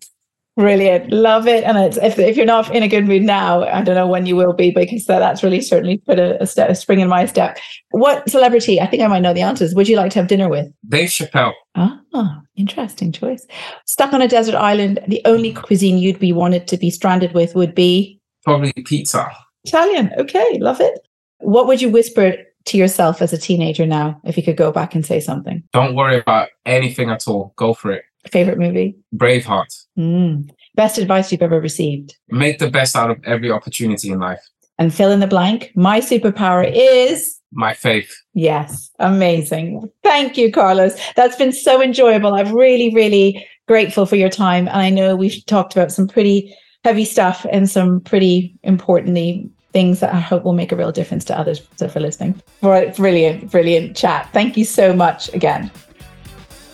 [0.55, 1.11] Brilliant.
[1.11, 1.63] Love it.
[1.63, 4.25] And it's, if, if you're not in a good mood now, I don't know when
[4.25, 7.07] you will be because that, that's really certainly put a, a, step, a spring in
[7.07, 7.57] my step.
[7.91, 10.49] What celebrity, I think I might know the answers, would you like to have dinner
[10.49, 10.67] with?
[10.89, 11.53] Dave Chappelle.
[11.75, 13.47] Ah, interesting choice.
[13.85, 17.55] Stuck on a desert island, the only cuisine you'd be wanted to be stranded with
[17.55, 18.19] would be?
[18.43, 19.31] Probably pizza.
[19.63, 20.11] Italian.
[20.17, 20.99] Okay, love it.
[21.39, 22.33] What would you whisper
[22.65, 25.63] to yourself as a teenager now if you could go back and say something?
[25.71, 27.53] Don't worry about anything at all.
[27.55, 28.03] Go for it.
[28.27, 28.95] Favorite movie?
[29.15, 29.85] Braveheart.
[29.97, 30.49] Mm.
[30.75, 32.15] Best advice you've ever received?
[32.29, 34.41] Make the best out of every opportunity in life.
[34.77, 35.71] And fill in the blank.
[35.75, 38.15] My superpower is my faith.
[38.33, 39.89] Yes, amazing.
[40.03, 40.99] Thank you, Carlos.
[41.15, 42.33] That's been so enjoyable.
[42.33, 44.67] I'm really, really grateful for your time.
[44.67, 49.99] And I know we've talked about some pretty heavy stuff and some pretty importantly things
[49.99, 52.41] that I hope will make a real difference to others So for listening.
[52.61, 54.29] Brilliant, brilliant chat.
[54.33, 55.71] Thank you so much again.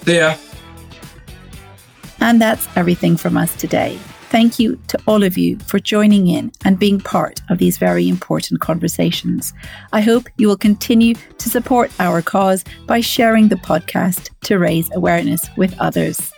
[0.06, 0.38] Yeah.
[2.20, 4.00] And that's everything from us today.
[4.30, 8.10] Thank you to all of you for joining in and being part of these very
[8.10, 9.54] important conversations.
[9.94, 14.94] I hope you will continue to support our cause by sharing the podcast to raise
[14.94, 16.34] awareness with others.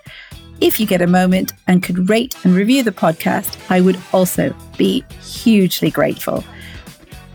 [0.59, 4.55] If you get a moment and could rate and review the podcast, I would also
[4.77, 6.43] be hugely grateful.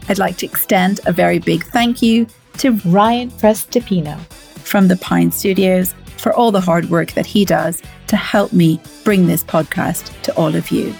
[0.09, 2.27] I'd like to extend a very big thank you
[2.59, 4.19] to Ryan Prestipino
[4.63, 8.81] from the Pine Studios for all the hard work that he does to help me
[9.03, 10.95] bring this podcast to all of you.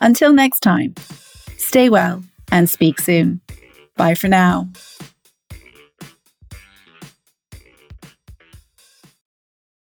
[0.00, 0.94] Until next time,
[1.58, 3.40] stay well and speak soon.
[3.96, 4.68] Bye for now.